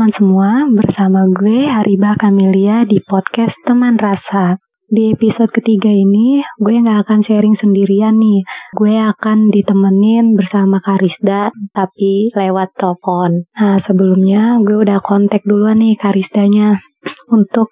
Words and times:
Halo 0.00 0.08
teman 0.08 0.16
semua, 0.16 0.50
bersama 0.80 1.20
gue 1.28 1.68
Hariba 1.68 2.16
Kamilia 2.16 2.88
di 2.88 3.04
podcast 3.04 3.52
Teman 3.68 4.00
Rasa. 4.00 4.56
Di 4.88 5.12
episode 5.12 5.52
ketiga 5.52 5.92
ini, 5.92 6.40
gue 6.56 6.72
gak 6.80 7.04
akan 7.04 7.20
sharing 7.20 7.52
sendirian 7.60 8.16
nih. 8.16 8.40
Gue 8.72 8.96
akan 8.96 9.52
ditemenin 9.52 10.40
bersama 10.40 10.80
Karisda, 10.80 11.52
tapi 11.76 12.32
lewat 12.32 12.80
telepon. 12.80 13.44
Nah, 13.52 13.76
sebelumnya 13.84 14.56
gue 14.64 14.80
udah 14.80 15.04
kontak 15.04 15.44
duluan 15.44 15.84
nih 15.84 16.00
Karisdanya 16.00 16.80
untuk 17.28 17.68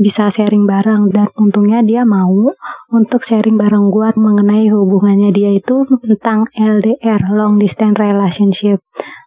bisa 0.00 0.32
sharing 0.32 0.64
bareng 0.64 1.12
dan 1.12 1.28
untungnya 1.36 1.84
dia 1.84 2.08
mau 2.08 2.56
untuk 2.88 3.20
sharing 3.28 3.60
bareng 3.60 3.92
gue 3.92 4.16
mengenai 4.16 4.64
hubungannya 4.72 5.28
dia 5.28 5.52
itu 5.52 5.84
tentang 6.00 6.48
LDR 6.56 7.20
long 7.36 7.60
distance 7.60 8.00
relationship 8.00 8.80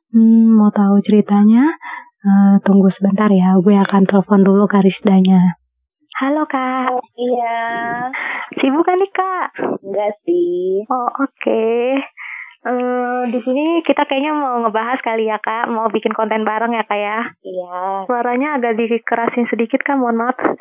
Hmm, 0.10 0.58
mau 0.58 0.74
tahu 0.74 1.06
ceritanya? 1.06 1.70
Uh, 2.20 2.60
tunggu 2.68 2.92
sebentar 2.92 3.32
ya, 3.32 3.56
gue 3.64 3.80
akan 3.80 4.04
telepon 4.04 4.44
dulu 4.44 4.68
Karisdanya. 4.68 5.56
Halo 6.20 6.44
kak. 6.44 6.92
Oh, 6.92 7.00
iya. 7.16 8.12
Sibuk 8.60 8.84
kan 8.84 9.00
nih 9.00 9.08
kak? 9.08 9.56
Enggak 9.80 10.20
sih. 10.28 10.84
Oh 10.92 11.08
oke. 11.16 11.32
Okay. 11.40 11.96
Uh, 12.60 13.24
di 13.32 13.40
sini 13.40 13.80
kita 13.88 14.04
kayaknya 14.04 14.36
mau 14.36 14.60
ngebahas 14.60 15.00
kali 15.00 15.32
ya 15.32 15.40
kak, 15.40 15.72
mau 15.72 15.88
bikin 15.88 16.12
konten 16.12 16.44
bareng 16.44 16.76
ya 16.76 16.84
kak 16.84 17.00
ya? 17.00 17.20
Iya. 17.40 18.04
Suaranya 18.04 18.60
agak 18.60 18.76
dikerasin 18.76 19.48
sedikit 19.48 19.80
kak, 19.80 19.96
mohon 19.96 20.20
maaf. 20.20 20.36
Oke. 20.36 20.60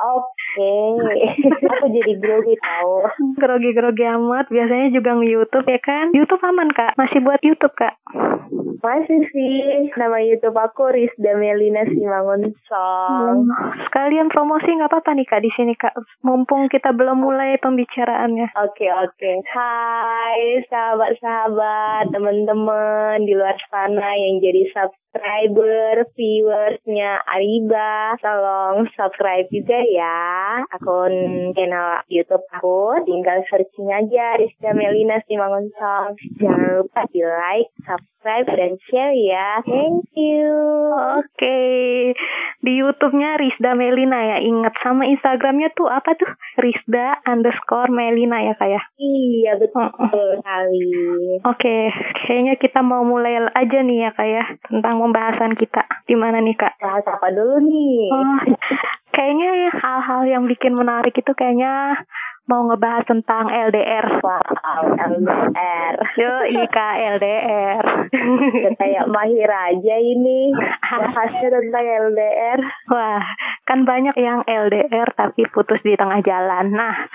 Okay. 0.55 1.43
Aku 1.75 1.91
jadi 1.91 2.15
grogi 2.23 2.55
tahu. 2.63 2.95
Grogi-grogi 3.35 4.07
amat. 4.15 4.47
Biasanya 4.47 4.95
juga 4.95 5.19
nge-YouTube 5.19 5.67
ya 5.67 5.81
kan? 5.83 6.15
YouTube 6.15 6.43
aman 6.47 6.71
kak? 6.71 6.95
Masih 6.95 7.19
buat 7.19 7.43
YouTube 7.43 7.75
kak? 7.75 7.99
Masih 8.79 9.19
sih. 9.35 9.91
Nama 9.99 10.23
YouTube 10.23 10.55
aku 10.55 10.95
Rizda 10.95 11.35
Melina 11.35 11.83
Simangun 11.83 12.55
Song. 12.71 13.51
Hmm. 13.51 13.75
Sekalian 13.91 14.31
promosi 14.31 14.71
nggak 14.71 14.95
apa-apa 14.95 15.19
nih 15.19 15.27
kak 15.27 15.43
di 15.43 15.51
sini 15.51 15.75
kak. 15.75 15.99
Mumpung 16.23 16.71
kita 16.71 16.95
belum 16.95 17.19
mulai 17.19 17.59
pembicaraannya. 17.59 18.55
Oke 18.55 18.87
okay, 18.87 18.91
oke. 18.95 19.19
Okay. 19.19 19.35
Hai 19.51 20.63
sahabat-sahabat 20.71 21.88
teman-teman 22.11 23.25
di 23.25 23.33
luar 23.35 23.57
sana 23.71 24.15
yang 24.17 24.41
jadi 24.43 24.63
subscriber, 25.09 26.05
viewersnya 26.13 27.25
Ariba. 27.25 28.21
Tolong 28.21 28.85
subscribe 28.93 29.49
juga 29.49 29.81
ya 29.89 30.61
akun 30.69 31.13
channel 31.57 32.05
YouTube 32.13 32.45
aku. 32.53 33.01
Tinggal 33.09 33.41
searching 33.49 33.89
aja 33.89 34.37
Rizka 34.37 34.77
Melina 34.77 35.25
Simangun 35.25 35.73
Song. 35.73 36.13
Jangan 36.37 36.85
lupa 36.85 37.09
di 37.09 37.25
like, 37.25 37.73
subscribe, 37.89 38.49
dan 38.53 38.77
share 38.89 39.17
ya. 39.17 39.65
Thank 39.65 40.13
you. 40.13 40.53
Oke. 40.93 41.25
Okay. 41.41 42.13
Di 42.61 42.73
YouTube-nya 42.77 43.41
Rizda 43.41 43.73
Melina 43.73 44.37
ya. 44.37 44.39
Ingat 44.45 44.77
sama 44.85 45.09
Instagramnya 45.09 45.73
tuh 45.73 45.89
apa 45.89 46.13
tuh? 46.21 46.29
Rizda 46.61 47.25
underscore 47.25 47.89
Melina 47.89 48.45
ya 48.45 48.55
kayak. 48.61 48.69
Ya? 48.69 48.83
Iya 49.01 49.53
betul 49.57 49.89
sekali. 50.37 50.93
Oke. 51.41 51.57
Okay 51.57 51.83
kayaknya 52.29 52.61
kita 52.61 52.85
mau 52.85 53.01
mulai 53.09 53.41
aja 53.57 53.81
nih 53.81 54.05
ya 54.05 54.11
kak 54.13 54.29
ya 54.29 54.45
tentang 54.99 55.15
pembahasan 55.15 55.53
kita. 55.55 55.83
Gimana 56.11 56.43
nih 56.43 56.59
kak? 56.59 56.75
Bahas 56.83 57.07
apa 57.07 57.31
dulu 57.31 57.63
nih? 57.63 58.11
Oh, 58.11 58.39
kayaknya 59.15 59.71
hal-hal 59.79 60.27
yang 60.27 60.45
bikin 60.51 60.75
menarik 60.75 61.15
itu 61.15 61.33
kayaknya 61.39 62.03
mau 62.49 62.65
ngebahas 62.65 63.05
tentang 63.05 63.53
LDR. 63.53 64.25
Wow, 64.25 64.85
LDR. 64.97 65.95
Yo, 66.17 66.33
Ika 66.67 66.89
LDR. 67.15 67.85
kayak 68.81 69.05
mahir 69.13 69.47
aja 69.53 69.97
ini 70.01 70.51
bahasnya 70.83 71.49
tentang 71.53 71.87
LDR. 72.09 72.61
Wah, 72.89 73.23
kan 73.69 73.85
banyak 73.85 74.17
yang 74.17 74.43
LDR 74.49 75.13
tapi 75.15 75.45
putus 75.53 75.79
di 75.85 75.95
tengah 75.95 76.25
jalan. 76.25 76.73
Nah, 76.73 77.07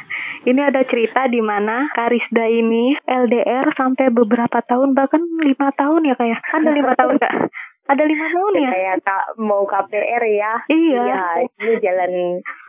ini 0.45 0.61
ada 0.61 0.85
cerita 0.85 1.25
di 1.25 1.41
mana 1.41 1.89
Karisda 1.97 2.45
ini 2.45 2.93
LDR 3.03 3.73
sampai 3.73 4.13
beberapa 4.13 4.61
tahun 4.63 4.93
bahkan 4.93 5.19
lima 5.41 5.73
tahun 5.73 6.13
ya 6.13 6.15
kayak. 6.15 6.31
Ya? 6.31 6.37
Kan 6.45 6.61
lima 6.69 6.93
tahun 6.93 7.17
kak. 7.17 7.33
Ada 7.83 8.03
lima 8.07 8.27
tahun 8.31 8.53
ya? 8.63 8.69
Kayak 8.71 8.97
kak, 9.03 9.23
mau 9.43 9.67
KPR 9.67 10.23
ya. 10.23 10.53
Iya. 10.71 11.03
Iya, 11.03 11.23
ini 11.59 11.73
jalan 11.83 12.11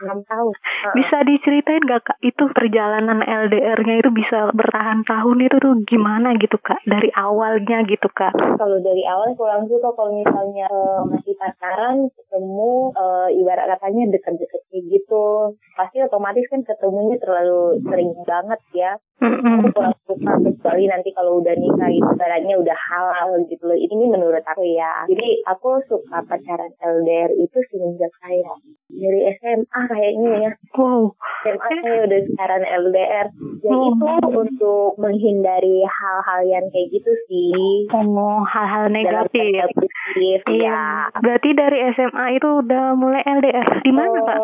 enam 0.03 0.19
tahun. 0.27 0.53
Bisa 0.91 1.23
diceritain 1.23 1.87
gak 1.87 2.03
kak, 2.03 2.19
itu 2.19 2.43
perjalanan 2.51 3.23
LDR-nya 3.23 4.03
itu 4.03 4.11
bisa 4.11 4.51
bertahan 4.51 5.07
tahun 5.07 5.37
itu 5.47 5.55
tuh 5.63 5.73
gimana 5.87 6.35
gitu 6.35 6.59
kak? 6.59 6.83
Dari 6.83 7.07
awalnya 7.15 7.87
gitu 7.87 8.11
kak? 8.11 8.35
Kalau 8.35 8.77
dari 8.83 9.07
awal 9.07 9.31
kurang 9.39 9.71
suka 9.71 9.95
kalau 9.95 10.11
misalnya 10.11 10.67
uh, 10.67 11.07
masih 11.07 11.31
pacaran, 11.39 12.11
ketemu, 12.11 12.91
uh, 12.99 13.31
ibarat 13.31 13.71
katanya 13.79 14.11
deket-deket 14.11 14.61
gitu. 14.83 15.55
Pasti 15.79 16.03
otomatis 16.03 16.43
kan 16.51 16.59
ketemunya 16.67 17.15
terlalu 17.23 17.79
sering 17.87 18.11
banget 18.27 18.59
ya. 18.75 18.91
Mm-hmm. 19.23 19.63
Aku 19.63 19.67
kurang 19.71 19.95
suka 20.03 20.31
kecuali 20.43 20.91
nanti 20.91 21.15
kalau 21.15 21.39
udah 21.39 21.55
nikah 21.55 21.87
itu 21.87 22.03
ibaratnya 22.03 22.55
udah 22.59 22.75
halal 22.75 23.39
gitu 23.47 23.63
loh. 23.63 23.79
Ini 23.79 24.05
menurut 24.11 24.43
aku 24.43 24.67
ya 24.67 25.04
jadi 25.09 25.27
aku 25.49 25.81
suka 25.89 26.21
pacaran 26.25 26.73
LDR 26.81 27.31
itu 27.37 27.57
semenjak 27.71 28.13
saya 28.21 28.53
dari 28.89 29.19
SMA 29.39 29.79
kayaknya 29.89 30.31
ya. 30.49 30.51
Wow. 30.77 31.13
SMA 31.45 31.69
saya 31.85 32.01
udah 32.09 32.19
pacaran 32.25 32.63
LDR. 32.65 33.27
Jadi 33.61 33.85
itu 33.93 34.07
untuk 34.33 34.89
menghindari 34.97 35.85
hal-hal 35.85 36.41
yang 36.49 36.65
kayak 36.73 36.87
gitu 36.89 37.11
sih. 37.29 37.85
Oh, 37.93 38.41
hal-hal 38.41 38.89
negatif. 38.89 39.69
Positif, 39.77 40.39
iya. 40.49 40.65
Ya. 40.65 40.83
Berarti 41.21 41.49
dari 41.53 41.77
SMA 41.93 42.25
itu 42.41 42.49
udah 42.65 42.97
mulai 42.97 43.21
LDR. 43.21 43.85
Di 43.85 43.91
mana, 43.93 44.17
oh, 44.17 44.25
Kak? 44.25 44.39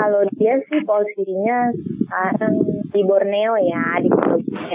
Kalau 0.00 0.22
dia 0.38 0.54
sih 0.70 0.80
posisinya 0.86 1.74
sekarang 2.06 2.54
di 2.90 3.00
Borneo 3.06 3.54
ya, 3.60 4.02
di 4.02 4.10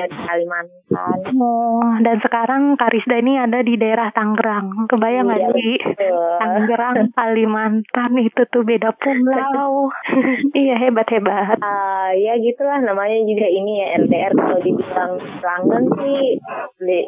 Kalimantan. 0.06 1.20
Oh, 1.36 1.84
dan 2.00 2.18
sekarang 2.24 2.80
Karisda 2.80 3.20
ini 3.20 3.40
ada 3.40 3.60
di 3.60 3.76
daerah 3.76 4.12
Tangerang. 4.16 4.88
Kebayang 4.88 5.28
nggak 5.28 5.42
iya, 5.42 5.50
sih? 5.52 5.76
Tangerang, 6.40 7.12
Kalimantan 7.12 8.12
itu 8.22 8.42
tuh 8.48 8.64
beda 8.64 8.96
pulau. 8.96 9.92
iya 10.62 10.76
hebat 10.80 11.08
hebat. 11.12 11.45
Uh, 11.56 12.12
ya 12.18 12.36
gitulah 12.38 12.84
namanya 12.84 13.24
juga 13.24 13.48
ini 13.48 13.82
ya 13.82 13.88
LDR 14.04 14.34
kalau 14.36 14.60
dibilang 14.60 15.14
langgeng 15.42 15.88
sih 16.02 16.38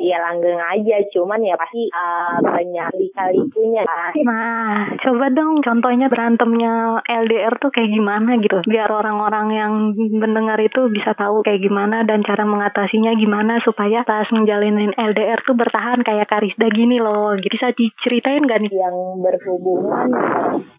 ya 0.02 0.18
langgeng 0.24 0.58
aja. 0.58 0.98
Cuman 1.12 1.44
ya 1.44 1.60
pasti 1.60 1.92
uh, 1.92 2.40
banyak 2.40 2.88
lika-likunya. 2.96 3.84
Nah, 4.24 4.96
coba 5.02 5.26
dong 5.34 5.60
contohnya 5.62 6.08
berantemnya 6.08 7.04
LDR 7.04 7.60
tuh 7.60 7.70
kayak 7.74 7.92
gimana 7.92 8.40
gitu. 8.40 8.64
Biar 8.64 8.90
orang-orang 8.90 9.48
yang 9.52 9.74
mendengar 9.98 10.58
itu 10.64 10.88
bisa 10.88 11.12
tahu 11.18 11.44
kayak 11.44 11.62
gimana 11.62 12.08
dan 12.08 12.24
cara 12.24 12.48
mengatasinya 12.48 13.12
gimana 13.18 13.60
supaya 13.62 14.08
pas 14.08 14.30
menjalinin 14.32 14.96
LDR 14.96 15.44
tuh 15.44 15.58
bertahan 15.58 16.02
kayak 16.02 16.32
Karisda 16.32 16.72
gini 16.72 17.02
loh. 17.02 17.36
Jadi 17.36 17.58
bisa 17.58 17.74
diceritain 17.74 18.46
gak 18.46 18.62
nih? 18.62 18.72
Yang 18.72 18.98
berhubungan 19.26 20.14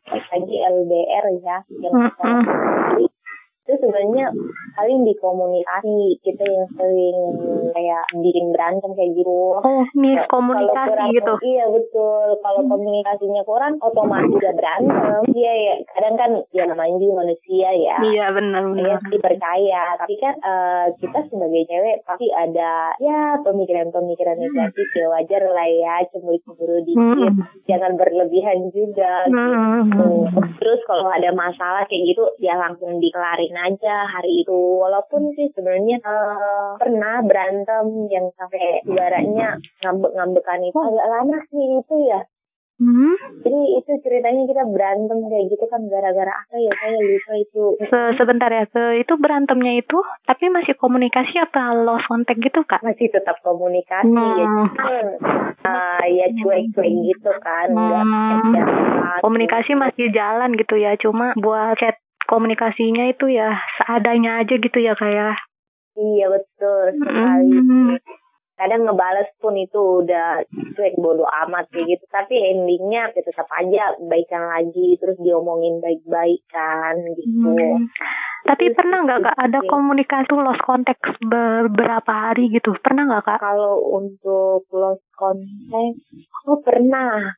lagi 0.09 0.57
LDR 0.63 1.25
ya, 1.43 1.59
yang 1.83 1.93
mm 1.93 2.11
-hmm 2.15 3.08
itu 3.69 3.85
sebenarnya 3.85 4.33
paling 4.73 5.05
di 5.05 5.13
komunikasi 5.21 6.17
kita 6.25 6.41
yang 6.41 6.65
sering 6.73 7.19
kayak 7.77 8.05
bikin 8.17 8.49
berantem 8.49 8.97
kayak 8.97 9.13
gitu. 9.13 9.61
Oh, 9.61 9.85
komunikasi 10.33 10.89
kurang, 10.97 11.13
gitu. 11.13 11.33
Iya 11.45 11.65
betul. 11.69 12.29
Kalau 12.41 12.65
hmm. 12.65 12.73
komunikasinya 12.73 13.43
kurang, 13.45 13.77
otomatis 13.85 14.33
udah 14.41 14.55
berantem. 14.57 15.21
Iya 15.37 15.53
ya. 15.53 15.75
Kadang 15.93 16.15
kan 16.17 16.31
ya 16.57 16.65
namanya 16.65 16.97
juga 16.97 17.29
manusia 17.29 17.69
ya. 17.77 17.97
Iya 18.01 18.25
benar 18.33 18.63
benar. 18.73 18.89
Ya, 18.89 18.97
dipercaya. 19.13 19.83
Tapi 20.01 20.15
kan 20.17 20.35
uh, 20.41 20.87
kita 20.97 21.19
sebagai 21.29 21.63
cewek 21.69 21.97
pasti 22.09 22.33
ada 22.33 22.97
ya 23.05 23.37
pemikiran-pemikiran 23.45 24.41
negatif 24.41 24.89
ya 24.97 25.13
wajar 25.13 25.45
lah 25.45 25.69
ya 25.69 26.09
cemburu-cemburu 26.09 26.89
dikit. 26.89 27.37
Hmm. 27.37 27.45
Jangan 27.69 28.01
berlebihan 28.01 28.73
juga. 28.73 29.29
Hmm. 29.29 29.93
Gitu. 29.93 30.09
Terus 30.57 30.81
kalau 30.89 31.13
ada 31.13 31.29
masalah 31.37 31.85
kayak 31.85 32.17
gitu 32.17 32.25
ya 32.41 32.57
langsung 32.57 32.97
dikelarin 32.97 33.58
aja 33.67 34.07
hari 34.07 34.47
itu 34.47 34.55
walaupun 34.55 35.35
sih 35.35 35.51
sebenarnya 35.53 35.99
uh, 36.07 36.79
pernah 36.79 37.23
berantem 37.27 38.07
yang 38.13 38.31
sampai 38.39 38.87
ibaratnya 38.87 39.59
ngambek-ngambekan 39.83 40.61
itu 40.63 40.79
agak 40.79 41.07
lama 41.11 41.39
sih 41.51 41.67
itu 41.83 41.97
ya 42.07 42.21
Hmm. 42.79 43.43
Jadi 43.43 43.61
itu 43.75 43.91
ceritanya 44.07 44.47
kita 44.47 44.63
berantem 44.71 45.19
kayak 45.27 45.51
gitu 45.51 45.67
kan 45.67 45.83
gara-gara 45.91 46.31
apa 46.31 46.57
ya 46.63 46.71
saya 46.79 46.95
lupa 46.95 47.33
itu. 47.35 47.65
Se 47.91 47.99
sebentar 48.15 48.51
ya, 48.55 48.71
se 48.71 49.03
itu 49.03 49.19
berantemnya 49.19 49.83
itu 49.83 49.99
tapi 50.23 50.47
masih 50.47 50.79
komunikasi 50.79 51.43
apa 51.43 51.75
lost 51.75 52.07
contact 52.07 52.39
gitu 52.39 52.63
kak? 52.63 52.79
Masih 52.87 53.11
tetap 53.11 53.43
komunikasi 53.43 54.15
hmm. 54.15 54.39
ya, 54.39 54.47
uh, 55.67 56.05
ya 56.07 56.27
cuek-cuek 56.39 56.95
gitu 57.11 57.33
kan. 57.43 57.69
Hmm. 57.75 59.19
komunikasi 59.27 59.75
masih 59.75 60.15
jalan 60.15 60.55
gitu 60.55 60.79
ya, 60.79 60.95
cuma 60.95 61.35
buat 61.35 61.75
chat 61.83 61.99
komunikasinya 62.29 63.09
itu 63.09 63.33
ya 63.33 63.57
seadanya 63.81 64.45
aja 64.45 64.55
gitu 64.61 64.79
ya 64.79 64.93
kayak. 64.93 65.33
Ya? 65.33 65.49
Iya 65.99 66.27
betul 66.31 66.85
sekali. 67.01 67.57
Mm 67.57 67.65
-hmm. 67.65 67.89
kadang 68.59 68.91
ngebales 68.91 69.31
pun 69.39 69.55
itu 69.55 70.03
udah 70.03 70.43
cuek 70.51 70.99
bodo 70.99 71.23
amat 71.47 71.71
kayak 71.71 71.95
gitu 71.95 72.05
tapi 72.11 72.43
endingnya 72.43 73.07
ya 73.15 73.23
tetap 73.23 73.47
aja 73.55 73.95
baikan 74.03 74.51
lagi 74.51 74.99
terus 74.99 75.15
diomongin 75.23 75.79
baik-baik 75.79 76.43
kan 76.51 76.99
gitu 77.15 77.55
Hmm. 77.55 77.87
Tapi 78.43 78.75
pernah 78.75 79.07
nggak 79.07 79.31
kak 79.31 79.39
ada 79.39 79.63
komunikasi 79.71 80.35
lost 80.35 80.63
contact 80.67 81.07
beberapa 81.23 82.11
hari 82.11 82.51
gitu? 82.51 82.75
Pernah 82.83 83.07
nggak 83.07 83.25
kak? 83.31 83.39
kalau 83.39 83.79
untuk 83.95 84.67
lost 84.75 85.07
contact 85.15 86.03
aku 86.43 86.59
pernah 86.67 87.31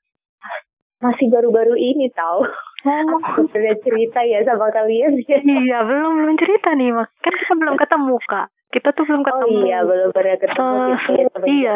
masih 1.05 1.29
baru-baru 1.29 1.77
ini 1.77 2.09
tahu 2.17 2.49
Oh, 2.49 2.49
aku 2.85 3.41
pernah 3.53 3.77
cerita 3.85 4.21
ya 4.25 4.41
sama 4.45 4.73
kalian 4.73 5.13
iya 5.65 5.79
belum 5.85 6.13
belum 6.25 6.37
cerita 6.41 6.73
nih 6.73 6.97
mak. 6.97 7.09
Kan 7.21 7.35
kita 7.37 7.53
belum 7.57 7.77
ketemu 7.77 8.15
kak. 8.25 8.49
Kita 8.71 8.89
tuh 8.95 9.03
belum 9.03 9.23
oh 9.23 9.27
ketemu. 9.27 9.59
iya 9.67 9.79
belum 9.83 10.09
pernah 10.15 10.37
ketemu 10.39 10.79
ya 10.87 10.97
semenjak 11.03 11.43
iya. 11.51 11.73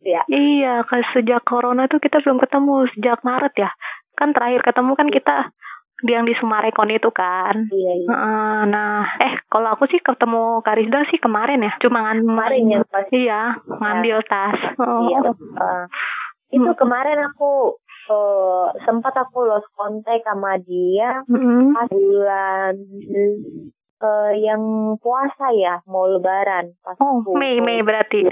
ya 0.00 0.22
Iya, 0.32 0.74
kan 0.88 1.00
sejak 1.12 1.42
corona 1.44 1.86
tuh 1.86 2.00
kita 2.00 2.24
belum 2.24 2.40
ketemu 2.40 2.88
sejak 2.96 3.20
Maret 3.20 3.54
ya. 3.54 3.70
Kan 4.16 4.32
terakhir 4.32 4.64
ketemu 4.64 4.92
kan 4.96 5.08
kita 5.12 5.36
di 6.04 6.12
yang 6.12 6.28
di 6.28 6.36
Sumarekon 6.36 6.92
itu 6.92 7.08
kan. 7.08 7.56
iya 7.72 7.92
iya 7.96 8.16
nah, 8.68 9.16
eh 9.16 9.40
kalau 9.48 9.72
aku 9.72 9.88
sih 9.88 9.96
ketemu 10.04 10.60
Karisda 10.60 11.08
sih 11.08 11.16
kemarin 11.16 11.64
ya, 11.64 11.72
cuma 11.80 12.04
ngan 12.04 12.20
kemarin 12.20 12.64
ya 12.68 12.80
pas 12.84 13.08
Iya, 13.08 13.40
ngambil 13.64 14.16
tas. 14.28 14.60
Oh. 14.76 15.08
Iya, 15.08 15.32
uh, 15.32 15.84
itu 16.52 16.70
kemarin 16.76 17.16
aku 17.32 17.80
uh, 18.06 18.70
sempat 18.82 19.14
aku 19.14 19.42
lost 19.42 19.68
contact 19.72 20.22
sama 20.22 20.58
dia 20.58 21.22
Mm-mm. 21.24 21.72
pas 21.72 21.88
bulan 21.88 22.74
uh, 24.00 24.32
yang 24.32 24.62
puasa 24.98 25.52
ya, 25.52 25.80
mau 25.84 26.06
lebaran. 26.06 26.74
Pas 26.80 26.96
Oh, 26.98 27.20
aku- 27.20 27.34
Mei 27.34 27.58
Mei 27.58 27.80
berarti. 27.80 28.26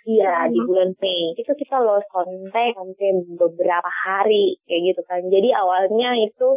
Iya, 0.00 0.48
di 0.48 0.58
bulan 0.58 0.96
Mei. 0.96 1.36
Itu 1.36 1.52
kita 1.52 1.76
lost 1.78 2.08
contact 2.08 2.72
sampai 2.72 3.08
beberapa 3.30 3.86
hari 3.86 4.56
kayak 4.64 4.82
gitu 4.90 5.00
kan. 5.04 5.20
Jadi 5.26 5.52
awalnya 5.52 6.16
itu 6.16 6.56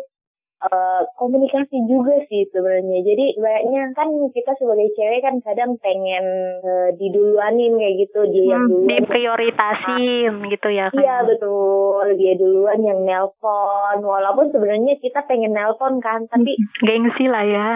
uh, 0.65 1.01
komunikasi 1.15 1.77
juga 1.86 2.24
sih 2.27 2.48
sebenarnya. 2.50 3.04
Jadi 3.04 3.25
banyak 3.36 3.88
kan 3.94 4.07
kita 4.31 4.56
sebagai 4.56 4.92
cewek 4.94 5.21
kan 5.21 5.36
kadang 5.42 5.75
pengen 5.80 6.24
uh, 6.62 6.89
diduluanin 6.95 7.75
kayak 7.75 7.95
gitu 8.07 8.19
dia 8.30 8.45
yang 8.50 8.62
Hmm, 8.63 8.69
duluan 8.88 8.88
diprioritasin 9.04 10.31
gitu 10.48 10.68
ya 10.69 10.88
kan. 10.88 11.00
Iya 11.00 11.18
betul, 11.25 12.06
dia 12.15 12.33
duluan 12.36 12.80
yang 12.80 13.04
nelpon. 13.04 13.98
Walaupun 14.00 14.50
sebenarnya 14.50 14.95
kita 14.98 15.25
pengen 15.25 15.51
nelpon 15.51 16.00
kan, 16.00 16.25
tapi 16.27 16.56
Gengsi 16.80 17.27
lah 17.27 17.44
ya. 17.44 17.68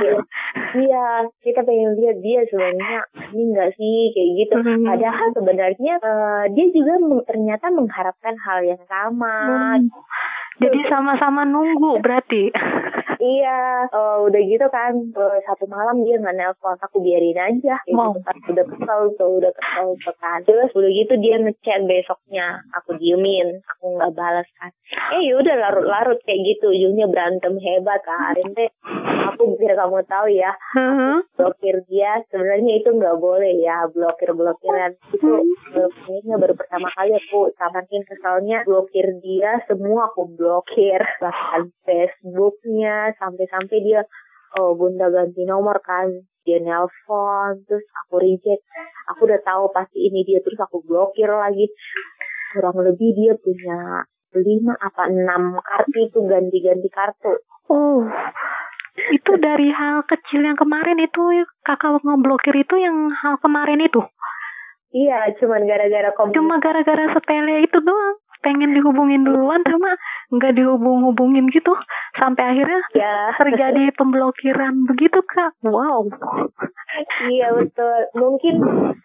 iya 0.76 1.08
kita 1.42 1.64
pengen 1.64 1.96
lihat 1.96 2.18
dia 2.20 2.44
sebenarnya 2.46 3.00
ini 3.32 3.44
enggak 3.52 3.72
sih 3.76 4.12
kayak 4.12 4.32
gitu. 4.38 4.56
Hmm. 4.58 4.86
Padahal 4.86 5.28
sebenarnya 5.34 5.94
eh, 5.98 6.44
dia 6.54 6.68
juga 6.72 6.94
meng- 7.00 7.26
ternyata 7.26 7.68
mengharapkan 7.70 8.36
hal 8.38 8.60
yang 8.64 8.82
sama. 8.86 9.36
Hmm. 9.80 9.90
Jadi 10.58 10.80
sama-sama 10.90 11.46
nunggu 11.46 12.02
berarti. 12.02 12.50
Iya, 13.18 13.90
eh, 13.90 14.18
udah 14.30 14.42
gitu 14.46 14.70
kan 14.70 14.94
eh, 14.94 15.38
satu 15.42 15.66
malam 15.66 16.06
dia 16.06 16.22
nggak 16.22 16.38
nelpon, 16.38 16.78
aku 16.78 17.02
biarin 17.02 17.34
aja. 17.34 17.82
Kayak 17.82 17.98
Wow. 17.98 18.14
gitu 18.14 18.22
kan. 18.22 18.36
Udah 18.54 18.66
kesel 18.70 19.02
tuh, 19.18 19.32
udah 19.42 19.52
kesel 19.58 19.88
tuh 19.98 20.16
kan. 20.22 20.40
Terus 20.46 20.70
udah 20.78 20.92
gitu 20.94 21.14
dia 21.18 21.42
ngechat 21.42 21.82
besoknya, 21.90 22.62
aku 22.78 22.94
diemin, 23.02 23.66
aku 23.66 23.98
nggak 23.98 24.14
balas 24.14 24.46
kan. 24.62 24.70
Eh 25.18 25.34
yaudah 25.34 25.56
larut-larut 25.58 26.22
kayak 26.30 26.46
gitu, 26.46 26.70
ujungnya 26.70 27.10
berantem 27.10 27.58
hebat 27.58 28.06
kan. 28.06 28.38
Teh, 28.54 28.70
aku 29.34 29.58
biar 29.58 29.74
kamu 29.74 29.98
tahu 30.06 30.28
ya, 30.30 30.54
blokir 31.34 31.76
dia 31.90 32.22
sebenarnya 32.30 32.86
itu 32.86 32.90
nggak 32.94 33.18
boleh 33.18 33.54
ya 33.58 33.86
blokir 33.90 34.30
blokiran 34.34 34.94
itu 35.10 35.30
eh, 35.74 35.90
kayaknya 36.06 36.36
baru 36.38 36.54
pertama 36.54 36.90
kali 36.94 37.14
aku 37.14 37.50
samakin 37.58 38.02
kesalnya 38.06 38.62
blokir 38.62 39.10
dia 39.22 39.62
semua 39.66 40.10
aku 40.10 40.26
blokir 40.48 41.04
bahkan 41.20 41.76
Facebooknya 41.84 43.12
sampai-sampai 43.20 43.78
dia 43.84 44.08
oh 44.56 44.80
gonta 44.80 45.12
ganti 45.12 45.44
nomor 45.44 45.84
kan 45.84 46.08
dia 46.48 46.64
nelpon 46.64 47.68
terus 47.68 47.84
aku 48.08 48.24
reject 48.24 48.64
aku 49.12 49.28
udah 49.28 49.44
tahu 49.44 49.68
pasti 49.76 50.08
ini 50.08 50.24
dia 50.24 50.40
terus 50.40 50.56
aku 50.64 50.80
blokir 50.88 51.28
lagi 51.28 51.68
kurang 52.56 52.80
lebih 52.80 53.12
dia 53.12 53.36
punya 53.36 54.08
lima 54.32 54.80
apa 54.80 55.12
enam 55.12 55.60
kartu 55.60 56.08
itu 56.08 56.20
ganti-ganti 56.24 56.88
kartu 56.88 57.36
Oh. 57.68 58.08
Itu 59.12 59.32
dari 59.38 59.70
hal 59.70 60.08
kecil 60.08 60.42
yang 60.42 60.58
kemarin 60.58 60.98
itu 61.04 61.22
kakak 61.62 62.02
ngeblokir 62.02 62.56
itu 62.56 62.80
yang 62.80 63.12
hal 63.14 63.38
kemarin 63.44 63.84
itu. 63.84 64.02
iya 64.96 65.28
cuman 65.36 65.68
gara-gara 65.68 66.16
Cuma 66.32 66.64
gara-gara 66.64 67.12
sepele 67.12 67.68
itu 67.68 67.78
doang. 67.84 68.18
Pengen 68.42 68.72
dihubungin 68.74 69.26
duluan 69.26 69.62
sama 69.66 69.98
nggak 70.32 70.54
dihubung-hubungin 70.56 71.50
gitu. 71.50 71.74
Sampai 72.16 72.54
akhirnya 72.56 72.82
ya 72.94 73.34
terjadi 73.36 73.92
pemblokiran 73.96 74.86
begitu 74.88 75.20
kak. 75.24 75.54
Wow. 75.62 76.08
Iya 77.28 77.52
betul. 77.54 78.00
Mungkin 78.16 78.56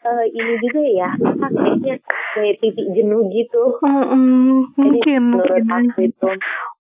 eh, 0.03 0.27
ini 0.31 0.53
juga 0.63 0.83
ya, 0.87 1.11
kayaknya 1.19 1.95
kayak 2.33 2.57
titik 2.63 2.87
jenuh 2.95 3.27
gitu. 3.29 3.63
Mm-mm, 3.83 4.73
Jadi 4.73 4.81
mungkin. 4.81 5.23
menurut 5.35 5.65
mungkin. 5.67 6.09
itu 6.09 6.29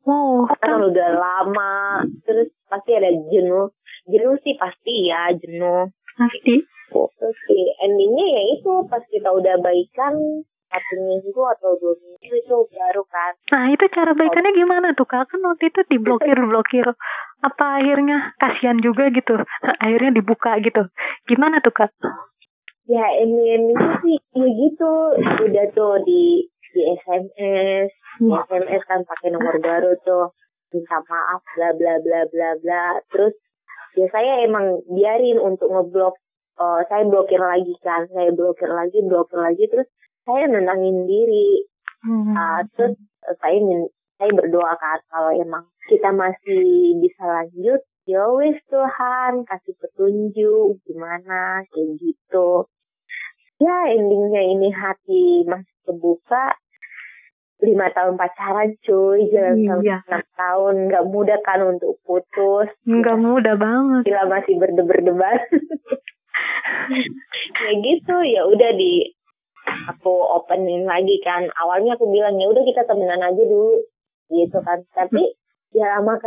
Wow. 0.02 0.50
kan 0.58 0.82
udah 0.82 1.10
lama, 1.14 2.02
terus 2.26 2.50
pasti 2.66 2.90
ada 2.98 3.10
jenuh. 3.30 3.70
Jenuh 4.06 4.34
sih 4.42 4.58
pasti 4.58 5.06
ya 5.10 5.30
jenuh. 5.30 5.90
Pasti. 6.18 6.62
Terus 6.92 7.38
sih 7.48 7.64
endingnya 7.80 8.26
ya 8.26 8.42
itu 8.58 8.72
pas 8.90 9.00
kita 9.06 9.30
udah 9.30 9.62
baikan 9.62 10.14
satu 10.72 10.94
minggu 11.04 11.42
atau 11.52 11.76
dua 11.76 11.92
minggu 12.00 12.32
itu 12.32 12.56
baru 12.72 13.02
kan. 13.04 13.32
Nah 13.52 13.64
itu 13.68 13.84
cara 13.92 14.16
baikannya 14.16 14.56
gimana 14.56 14.96
tuh 14.96 15.04
kak? 15.04 15.28
Kan 15.28 15.44
waktu 15.44 15.68
itu 15.68 15.80
diblokir-blokir. 15.92 16.88
Apa 17.44 17.84
akhirnya 17.84 18.32
kasihan 18.40 18.80
juga 18.80 19.12
gitu? 19.12 19.36
Akhirnya 19.76 20.16
dibuka 20.16 20.56
gitu. 20.64 20.88
Gimana 21.28 21.60
tuh 21.60 21.76
kak? 21.76 21.92
Ya 22.88 23.04
ending-endingnya 23.20 24.00
sih 24.00 24.16
ya 24.16 24.48
gitu. 24.48 24.92
Udah 25.44 25.66
tuh 25.76 26.00
di 26.08 26.48
di 26.72 26.80
SMS, 26.96 27.92
di 28.16 28.32
SMS 28.32 28.82
kan 28.88 29.04
pakai 29.04 29.28
nomor 29.28 29.60
baru 29.60 29.92
tuh 30.00 30.32
minta 30.72 30.98
maaf 31.04 31.44
bla 31.54 31.70
bla 31.76 31.94
bla 32.00 32.20
bla 32.32 32.50
bla 32.58 32.84
terus 33.12 33.36
ya 33.94 34.08
saya 34.08 34.48
emang 34.48 34.80
biarin 34.88 35.36
untuk 35.36 35.68
ngeblok 35.68 36.16
eh, 36.56 36.80
saya 36.88 37.04
blokir 37.04 37.38
lagi 37.38 37.76
kan 37.84 38.08
saya 38.08 38.32
blokir 38.32 38.72
lagi 38.72 38.98
blokir 39.04 39.38
lagi 39.38 39.64
terus 39.68 39.88
saya 40.22 40.46
nenangin 40.46 41.04
diri 41.04 41.66
Hmm. 42.02 42.34
Ah, 42.34 42.66
terus 42.74 42.98
eh, 42.98 43.36
saya 43.38 43.62
saya 44.18 44.30
berdoa 44.34 44.74
kan 44.74 44.98
kalau 45.06 45.30
emang 45.30 45.70
kita 45.86 46.10
masih 46.10 46.98
bisa 46.98 47.22
lanjut 47.22 47.78
ya 48.02 48.26
wis 48.34 48.58
Tuhan 48.66 49.46
kasih 49.46 49.78
petunjuk 49.78 50.82
gimana 50.82 51.62
kayak 51.70 51.94
gitu 52.02 52.66
ya 53.62 53.94
endingnya 53.94 54.42
ini 54.42 54.74
hati 54.74 55.46
masih 55.46 55.70
kebuka 55.86 56.58
lima 57.62 57.86
tahun 57.94 58.18
pacaran 58.18 58.74
cuy 58.82 59.22
jalan 59.30 59.62
Iya. 59.78 60.02
enam 60.10 60.26
tahun 60.34 60.74
nggak 60.90 61.06
mudah 61.06 61.38
kan 61.46 61.62
untuk 61.62 62.02
putus 62.02 62.66
Nggak 62.82 63.14
mudah 63.14 63.54
banget. 63.54 64.10
Gila 64.10 64.26
masih 64.26 64.58
berdebar-debar 64.58 65.38
ya 67.62 67.70
gitu 67.78 68.16
ya 68.26 68.42
udah 68.50 68.74
di 68.74 69.06
aku 69.66 70.12
opening 70.40 70.84
lagi 70.86 71.18
kan. 71.22 71.48
Awalnya 71.52 71.96
aku 71.96 72.10
bilang 72.10 72.38
ya 72.38 72.48
udah 72.50 72.62
kita 72.62 72.86
temenan 72.86 73.22
aja 73.22 73.42
dulu 73.42 73.82
gitu 74.30 74.58
kan. 74.62 74.82
Tapi 74.94 75.22
ya 75.72 75.98
lama 75.98 76.18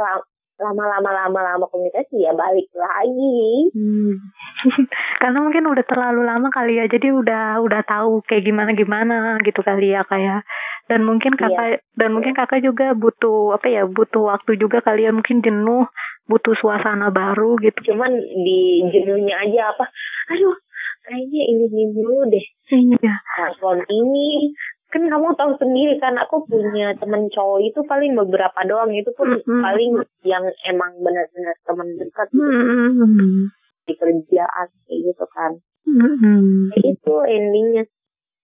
lama-lama 0.55 1.11
lama-lama 1.11 1.65
komunikasi 1.67 2.23
ya 2.23 2.31
balik 2.31 2.71
lagi. 2.71 3.69
Hmm. 3.75 4.15
Karena 5.21 5.43
mungkin 5.43 5.67
udah 5.67 5.83
terlalu 5.83 6.23
lama 6.23 6.47
kali 6.47 6.79
ya, 6.79 6.87
jadi 6.87 7.11
udah 7.11 7.59
udah 7.59 7.81
tahu 7.83 8.23
kayak 8.23 8.47
gimana 8.47 8.71
gimana 8.71 9.35
gitu 9.43 9.59
kali 9.59 9.91
ya 9.91 10.07
kayak. 10.07 10.47
Dan 10.85 11.01
mungkin 11.01 11.33
kakak 11.33 11.81
dan 11.97 12.13
mungkin 12.13 12.37
kakak 12.37 12.61
juga 12.61 12.93
butuh 12.93 13.57
apa 13.57 13.67
ya, 13.67 13.83
butuh 13.89 14.31
waktu 14.31 14.55
juga 14.55 14.85
kali 14.85 15.09
ya, 15.09 15.11
mungkin 15.11 15.41
jenuh, 15.41 15.89
butuh 16.25 16.57
suasana 16.57 17.13
baru 17.13 17.57
gitu. 17.61 17.93
cuman 17.93 18.09
di 18.17 18.81
jenuhnya 18.89 19.45
aja 19.45 19.77
apa 19.77 19.85
aduh 20.33 20.57
kayaknya 21.05 21.41
ini 21.45 21.65
ini 21.65 21.83
dulu 21.91 22.25
deh 22.27 22.45
Iya. 22.67 23.15
telepon 23.35 23.85
ini 23.87 24.51
kan 24.85 25.05
kamu 25.05 25.35
tahu 25.35 25.51
sendiri 25.55 25.97
kan 25.97 26.15
aku 26.15 26.45
punya 26.45 26.95
temen 26.95 27.27
cowok 27.27 27.59
itu 27.61 27.79
paling 27.83 28.15
beberapa 28.15 28.59
doang 28.63 28.89
itu 28.89 29.11
pun 29.11 29.33
Mm-mm. 29.33 29.59
paling 29.59 29.91
yang 30.23 30.45
emang 30.63 30.91
benar-benar 30.97 31.55
teman 31.61 31.87
dekat 31.95 32.27
gitu, 32.29 32.41
Hmm. 32.41 33.51
di 33.83 33.93
kerjaan 33.93 34.67
kayak 34.83 34.99
gitu 35.03 35.25
kan 35.29 35.51
Hmm. 35.85 36.73
Kayak 36.73 36.97
itu 36.97 37.13
endingnya 37.23 37.83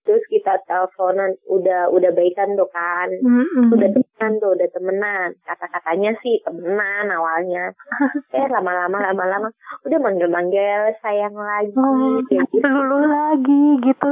terus 0.02 0.24
kita 0.28 0.58
teleponan 0.66 1.38
udah 1.46 1.90
udah 1.94 2.12
baikan 2.14 2.58
tuh 2.58 2.70
kan. 2.74 3.10
Hmm. 3.22 3.70
udah 3.70 3.90
temenan 3.94 4.32
tuh 4.42 4.52
udah 4.58 4.70
temenan. 4.74 5.30
Kata-katanya 5.46 6.12
sih 6.22 6.42
temenan 6.42 7.14
awalnya. 7.14 7.74
Eh 8.38 8.48
lama-lama 8.48 8.98
lama-lama. 9.12 9.50
Udah 9.86 10.00
manggil-manggil 10.02 10.96
sayang 11.04 11.36
lagi. 11.36 11.76
Oh, 11.76 12.18
gitu. 12.30 12.58
lulu 12.64 13.00
lagi 13.06 13.64
gitu. 13.84 14.12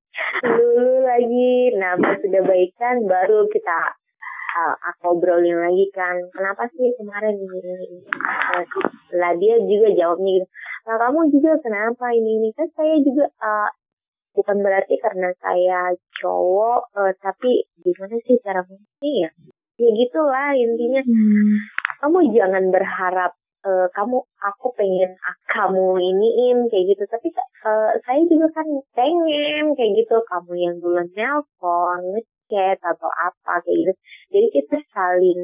dulu 0.44 0.94
lagi. 1.06 1.72
Nah 1.78 1.96
pas 1.96 2.18
sudah 2.20 2.42
baikan 2.44 3.06
baru 3.08 3.48
kita 3.48 4.02
uh, 4.56 4.74
aku 4.92 5.16
obrolin 5.16 5.58
lagi 5.58 5.86
kan. 5.94 6.16
Kenapa 6.32 6.68
sih 6.72 6.92
kemarin 6.96 7.36
ini, 7.40 7.58
ini, 7.60 7.98
lah 9.16 9.32
dia 9.36 9.56
juga 9.64 9.88
jawabnya 9.96 10.30
gitu. 10.40 10.46
Nah 10.82 10.96
kamu 10.98 11.20
juga 11.32 11.52
kenapa 11.62 12.04
ini 12.12 12.30
ini? 12.42 12.48
Kan 12.56 12.68
saya 12.76 12.96
juga 13.00 13.24
uh, 13.40 13.70
bukan 14.32 14.56
berarti 14.64 14.96
karena 14.98 15.32
saya 15.40 15.92
cowok 16.20 16.80
uh, 16.96 17.12
tapi 17.20 17.68
gimana 17.80 18.16
sih 18.24 18.36
cara 18.40 18.64
ini 19.04 19.24
ya? 19.24 19.30
Ya 19.80 19.88
gitulah 19.96 20.52
intinya. 20.54 21.02
Hmm. 21.02 21.56
kamu 22.02 22.34
jangan 22.34 22.66
berharap 22.74 23.32
uh, 23.62 23.86
kamu 23.94 24.18
aku 24.42 24.66
pengen 24.74 25.14
kamu 25.46 25.98
iniin 25.98 26.66
kayak 26.68 26.94
gitu. 26.94 27.04
Tapi 27.06 27.28
uh, 27.66 27.94
saya 28.02 28.22
juga 28.26 28.50
kan 28.52 28.66
pengen 28.94 29.74
kayak 29.74 29.92
gitu. 29.96 30.16
Kamu 30.26 30.52
yang 30.58 30.74
duluan 30.82 31.08
nelpon 31.14 32.02
ngechat 32.52 32.78
atau 32.82 33.10
apa 33.10 33.62
kayak 33.64 33.76
gitu. 33.86 33.92
Jadi 34.34 34.46
kita 34.60 34.76
saling 34.92 35.42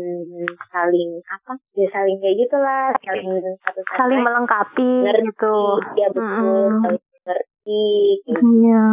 saling 0.70 1.10
apa 1.24 1.52
ya 1.78 1.86
saling 1.94 2.16
kayak 2.20 2.36
gitulah 2.46 2.92
saling 3.00 3.30
satu 3.64 3.80
saling 3.96 4.20
melengkapi 4.20 4.90
ngerti, 5.06 5.24
gitu. 5.32 5.58
Ya 5.96 6.08
betul. 6.12 6.68
Hmm. 6.84 7.07
Gitu. 7.68 8.40
iya. 8.64 8.86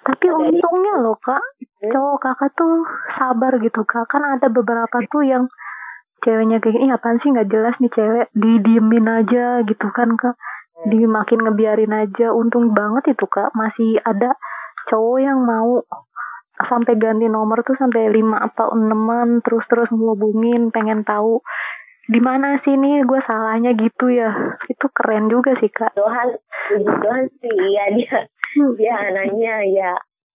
Tapi 0.00 0.26
untungnya 0.32 0.94
loh 1.04 1.18
kak. 1.20 1.42
Hmm? 1.80 1.88
cowok 1.96 2.16
kakak 2.20 2.52
tuh 2.56 2.84
sabar 3.16 3.52
gitu 3.60 3.82
kak. 3.84 4.08
Kan 4.08 4.24
ada 4.24 4.48
beberapa 4.48 5.00
tuh 5.08 5.24
yang 5.24 5.48
ceweknya 6.24 6.60
kayak 6.60 6.76
ini 6.80 6.92
apaan 6.92 7.20
sih? 7.20 7.32
Nggak 7.32 7.50
jelas 7.52 7.74
nih 7.80 7.92
cewek 7.92 8.26
didiemin 8.32 9.06
aja 9.08 9.64
gitu 9.64 9.88
kan 9.92 10.16
kak. 10.16 10.36
Di 10.88 11.04
makin 11.04 11.44
ngebiarin 11.44 11.92
aja. 11.92 12.32
Untung 12.32 12.72
banget 12.72 13.16
itu 13.16 13.24
kak. 13.28 13.52
Masih 13.52 14.00
ada 14.04 14.36
cowok 14.88 15.18
yang 15.20 15.38
mau 15.44 15.84
sampai 16.60 16.92
ganti 17.00 17.24
nomor 17.24 17.64
tuh 17.64 17.72
sampai 17.80 18.12
lima 18.12 18.36
atau 18.52 18.76
enaman 18.76 19.40
terus 19.40 19.64
terus 19.64 19.88
ngubungin 19.88 20.68
pengen 20.68 21.08
tahu 21.08 21.40
di 22.10 22.18
mana 22.18 22.58
sih 22.66 22.74
nih 22.74 23.06
gue 23.06 23.20
salahnya 23.22 23.70
gitu 23.78 24.10
ya? 24.10 24.34
Itu 24.66 24.90
keren 24.90 25.30
juga 25.30 25.54
sih 25.62 25.70
kak. 25.70 25.94
Tuhan 25.94 26.28
Tuhan 26.82 27.24
sih 27.38 27.54
ya 27.70 27.86
dia 27.94 28.26
hmm. 28.26 28.74
dia 28.74 28.94
anaknya 28.98 29.54
ya 29.70 29.92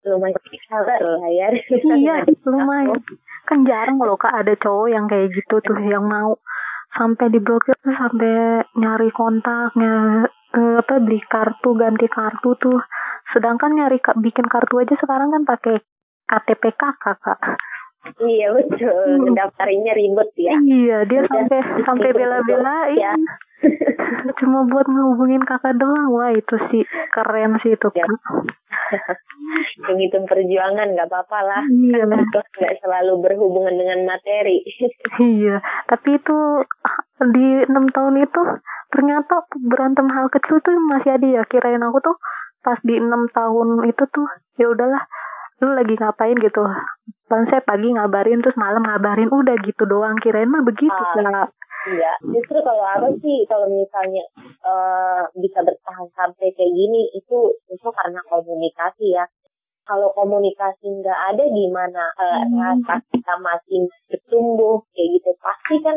lumayan 0.07 0.39
sabar 0.71 1.03
lah 1.03 1.27
ya. 1.35 1.51
Iya 1.75 2.23
lumayan. 2.47 3.03
kan 3.45 3.61
jarang 3.69 4.01
loh 4.01 4.17
kak 4.17 4.33
ada 4.33 4.55
cowok 4.57 4.89
yang 4.89 5.05
kayak 5.11 5.35
gitu 5.35 5.61
tuh 5.61 5.77
yang 5.85 6.07
mau 6.07 6.39
sampai 6.95 7.29
diblokir 7.29 7.77
tuh 7.83 7.93
sampai 7.93 8.65
nyari 8.79 9.11
kontaknya 9.13 10.25
eh, 10.55 10.75
apa 10.79 11.03
beli 11.03 11.19
kartu 11.27 11.75
ganti 11.75 12.07
kartu 12.07 12.55
tuh. 12.55 12.79
Sedangkan 13.35 13.75
nyari 13.75 13.99
bikin 14.23 14.47
kartu 14.47 14.79
aja 14.79 14.95
sekarang 14.95 15.35
kan 15.35 15.43
pakai 15.43 15.83
KTP 16.31 16.63
kakak 16.79 17.19
kak 17.19 17.41
Iya 18.05 18.53
betul, 18.53 19.33
hmm. 19.33 19.97
ribet 19.97 20.31
ya. 20.37 20.55
Iya, 20.61 20.99
dia 21.09 21.21
Udah, 21.25 21.31
sampai 21.33 21.59
sampai 21.89 22.09
bela-belain. 22.13 22.97
Ya. 23.01 23.13
Cuma 24.41 24.69
buat 24.69 24.85
ngehubungin 24.85 25.41
kakak 25.49 25.81
doang, 25.81 26.13
wah 26.13 26.29
itu 26.33 26.57
sih 26.69 26.85
keren 27.13 27.57
sih 27.65 27.73
itu 27.73 27.89
ya. 27.97 28.05
Hitung-hitung 29.81 30.25
perjuangan 30.31 30.93
nggak 30.93 31.09
apa-apa 31.09 31.39
lah. 31.43 31.63
Iya. 31.65 32.05
Nggak 32.05 32.75
selalu 32.85 33.13
berhubungan 33.25 33.73
dengan 33.73 34.05
materi. 34.05 34.61
iya. 35.41 35.65
Tapi 35.89 36.21
itu 36.21 36.39
di 37.33 37.47
enam 37.65 37.89
tahun 37.89 38.21
itu 38.21 38.43
ternyata 38.93 39.49
berantem 39.65 40.07
hal 40.13 40.29
kecil 40.29 40.61
tuh 40.61 40.77
masih 40.93 41.17
ada 41.17 41.27
ya. 41.41 41.43
Kirain 41.49 41.81
aku 41.81 42.05
tuh 42.05 42.17
pas 42.61 42.77
di 42.85 42.97
enam 42.97 43.29
tahun 43.33 43.89
itu 43.89 44.05
tuh 44.13 44.29
ya 44.61 44.69
udahlah 44.73 45.05
lu 45.63 45.71
lagi 45.73 45.95
ngapain 45.97 46.37
gitu 46.41 46.65
Bang 47.25 47.49
saya 47.49 47.65
pagi 47.65 47.89
ngabarin 47.89 48.45
terus 48.45 48.57
malam 48.61 48.85
ngabarin 48.85 49.33
udah 49.33 49.57
gitu 49.65 49.85
doang. 49.89 50.17
Kirain 50.21 50.49
mah 50.49 50.61
begitu 50.61 50.93
uh, 50.93 51.49
Iya, 51.85 52.17
justru 52.25 52.65
kalau 52.65 52.85
aku 52.97 53.21
sih 53.21 53.45
kalau 53.45 53.69
misalnya 53.69 54.25
uh, 54.65 55.29
bisa 55.37 55.61
bertahan 55.61 56.09
sampai 56.17 56.49
kayak 56.57 56.73
gini 56.73 57.13
itu 57.13 57.39
itu 57.69 57.89
karena 57.93 58.21
komunikasi 58.29 59.13
ya. 59.13 59.25
Kalau 59.85 60.09
komunikasi 60.17 60.89
nggak 60.89 61.21
ada 61.37 61.45
di 61.45 61.69
mana 61.69 62.09
uh, 62.17 62.41
hmm. 62.41 62.57
rasa 62.57 63.05
kita 63.13 63.35
masih 63.37 63.85
bertumbuh 64.09 64.81
kayak 64.97 65.09
gitu? 65.21 65.31
Pasti 65.37 65.77
kan 65.85 65.97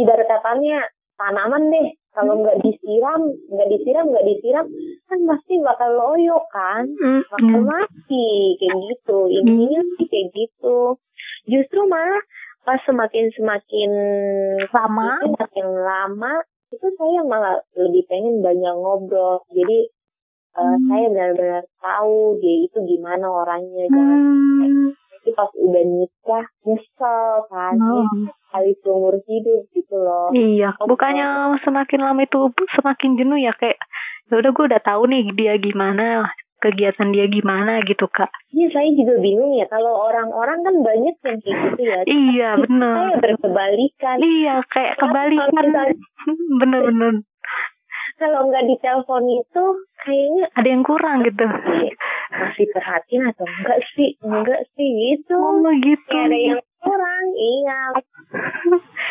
ibarat 0.00 0.24
katanya 0.24 0.80
tanaman 1.20 1.68
deh 1.68 1.97
kalau 2.16 2.34
hmm. 2.34 2.42
nggak 2.44 2.58
disiram 2.64 3.20
nggak 3.52 3.68
disiram 3.68 4.04
nggak 4.08 4.26
disiram 4.26 4.66
kan 5.06 5.18
pasti 5.28 5.54
bakal 5.60 5.90
loyo 5.92 6.38
kan 6.50 6.84
hmm. 6.88 7.22
bakal 7.28 7.60
mati 7.62 8.56
kayak 8.58 8.76
gitu 8.90 9.18
intinya 9.28 9.80
sih 9.96 10.06
kayak 10.08 10.28
gitu 10.32 10.78
justru 11.46 11.80
malah 11.86 12.22
pas 12.64 12.80
semakin 12.84 13.32
semakin 13.32 13.90
lama 14.72 15.10
semakin 15.24 15.66
lama 15.72 16.34
itu 16.68 16.88
saya 17.00 17.20
malah 17.24 17.56
lebih 17.76 18.04
pengen 18.08 18.44
banyak 18.44 18.74
ngobrol 18.76 19.40
jadi 19.48 19.88
uh, 20.58 20.76
saya 20.84 21.06
benar-benar 21.08 21.64
tahu 21.80 22.36
dia 22.42 22.68
itu 22.68 22.78
gimana 22.84 23.24
orangnya 23.24 23.88
jangan 23.88 24.20
hmm. 24.20 24.88
nanti 24.92 25.30
pas 25.32 25.50
udah 25.56 25.84
nikah 25.84 26.46
nyesel 26.68 27.32
kan 27.48 27.74
oh. 27.80 28.04
Kali 28.48 28.72
seumur 28.82 29.20
hidup 29.24 29.68
gitu 29.72 29.96
loh 29.96 30.28
iya 30.32 30.74
bukannya 30.80 31.58
semakin 31.62 32.00
lama 32.02 32.20
itu 32.24 32.52
semakin 32.76 33.16
jenuh 33.16 33.38
ya 33.38 33.52
kayak 33.56 33.78
ya 34.28 34.34
udah 34.40 34.50
gue 34.52 34.64
udah 34.74 34.82
tahu 34.84 35.02
nih 35.08 35.24
dia 35.32 35.54
gimana 35.56 36.28
kegiatan 36.58 37.14
dia 37.14 37.26
gimana 37.30 37.80
gitu 37.86 38.10
kak. 38.10 38.30
Iya 38.50 38.66
saya 38.74 38.90
juga 38.90 39.14
bingung 39.22 39.54
ya 39.54 39.66
kalau 39.70 39.94
orang-orang 40.10 40.58
kan 40.66 40.74
banyak 40.82 41.14
yang 41.22 41.38
kayak 41.38 41.58
gitu 41.70 41.82
ya. 41.86 41.98
Iya 42.04 42.48
benar. 42.66 42.94
Saya 42.98 43.16
berkebalikan. 43.22 44.16
Iya 44.18 44.54
kayak 44.66 44.94
kebalikan. 44.98 45.64
Bener-bener. 46.60 47.22
Kalau 48.18 48.50
nggak 48.50 48.66
di 48.66 48.76
telepon 48.82 49.24
itu 49.30 49.64
kayaknya 50.02 50.44
ada 50.58 50.68
yang 50.68 50.82
kurang 50.82 51.22
gitu. 51.22 51.46
Masih 52.28 52.66
perhatian 52.74 53.30
atau 53.30 53.46
enggak 53.46 53.78
sih? 53.94 54.18
Enggak 54.18 54.66
sih 54.74 54.88
gitu. 55.14 55.38
Oh 55.38 55.62
gitu. 55.78 56.10
Kayak 56.10 56.26
ada 56.26 56.38
yang 56.38 56.60
kurang, 56.82 57.26
iya. 57.34 57.80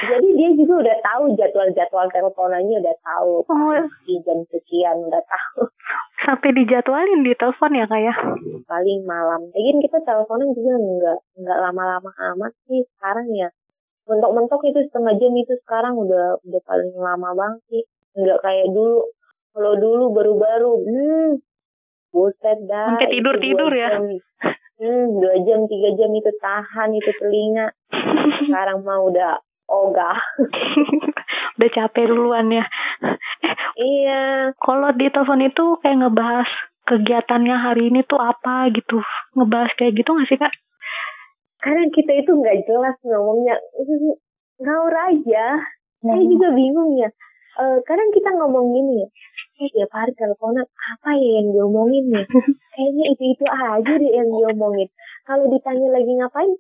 Jadi 0.08 0.28
dia 0.38 0.50
juga 0.54 0.74
udah 0.88 0.98
tahu 1.04 1.24
jadwal-jadwal 1.36 2.08
teleponannya 2.14 2.76
udah 2.80 2.96
tahu. 3.02 3.34
Oh. 3.50 3.84
Jam 4.08 4.40
sekian 4.50 4.98
udah 5.08 5.24
tahu. 5.26 5.68
Sampai 6.24 6.52
dijadwalin 6.56 7.24
di 7.24 7.34
telepon 7.38 7.72
ya 7.78 7.86
kayak? 7.88 8.12
Ya? 8.12 8.16
Paling 8.68 9.02
malam. 9.08 9.48
Lagian 9.54 9.80
kita 9.80 10.04
teleponan 10.04 10.52
juga 10.52 10.76
enggak 10.76 11.18
enggak 11.40 11.58
lama-lama 11.64 12.12
amat 12.36 12.54
sih 12.68 12.84
sekarang 12.98 13.28
ya. 13.32 13.50
Mentok-mentok 14.08 14.62
itu 14.68 14.80
setengah 14.88 15.16
jam 15.20 15.34
itu 15.36 15.54
sekarang 15.68 16.00
udah 16.00 16.40
udah 16.44 16.62
paling 16.68 16.92
lama 16.96 17.30
banget 17.36 17.62
sih. 17.72 17.84
Enggak 18.18 18.40
kayak 18.44 18.68
dulu. 18.72 19.08
Kalau 19.58 19.74
dulu 19.74 20.14
baru-baru, 20.14 20.72
hmm, 20.86 21.30
buset 22.14 22.60
dah. 22.70 22.94
Sampai 22.94 23.10
tidur-tidur 23.10 23.74
ya? 23.74 23.98
Hmm, 24.78 25.18
dua 25.18 25.42
jam, 25.42 25.66
tiga 25.66 25.90
jam 25.98 26.14
itu 26.14 26.32
tahan 26.38 26.94
itu 26.94 27.10
telinga. 27.18 27.74
Sekarang 28.46 28.86
mau 28.86 29.10
udah 29.10 29.42
ogah. 29.66 30.22
udah 31.58 31.70
capek 31.74 32.06
duluan 32.14 32.54
ya. 32.54 32.66
iya. 33.74 34.54
Kalau 34.54 34.94
di 34.94 35.10
telepon 35.10 35.42
itu 35.42 35.82
kayak 35.82 35.98
ngebahas 36.06 36.50
kegiatannya 36.86 37.56
hari 37.58 37.90
ini 37.90 38.06
tuh 38.06 38.22
apa 38.22 38.70
gitu. 38.70 39.02
Ngebahas 39.34 39.74
kayak 39.74 39.98
gitu 39.98 40.14
gak 40.14 40.30
sih 40.30 40.38
kak? 40.38 40.54
Karena 41.58 41.90
kita 41.90 42.14
itu 42.14 42.32
nggak 42.38 42.70
jelas 42.70 42.96
ngomongnya. 43.02 43.58
Ngaur 44.62 44.94
aja. 44.94 45.46
Hmm. 46.06 46.10
Saya 46.14 46.22
juga 46.22 46.54
bingung 46.54 47.02
ya. 47.02 47.10
Uh, 47.58 47.82
kadang 47.90 48.14
kita 48.14 48.30
ngomong 48.30 48.70
gini 48.70 49.10
eh 49.58 49.70
tiap 49.74 49.90
hari 49.90 50.14
teleponan 50.14 50.66
apa 50.70 51.10
ya 51.18 51.42
yang 51.42 51.48
diomongin 51.50 52.06
nih? 52.14 52.26
Kayaknya 52.78 53.06
itu 53.14 53.24
itu 53.34 53.46
aja 53.50 53.94
deh 53.98 54.12
yang 54.14 54.30
diomongin. 54.30 54.90
Kalau 55.26 55.46
ditanya 55.50 55.88
lagi 55.98 56.12
ngapain 56.14 56.52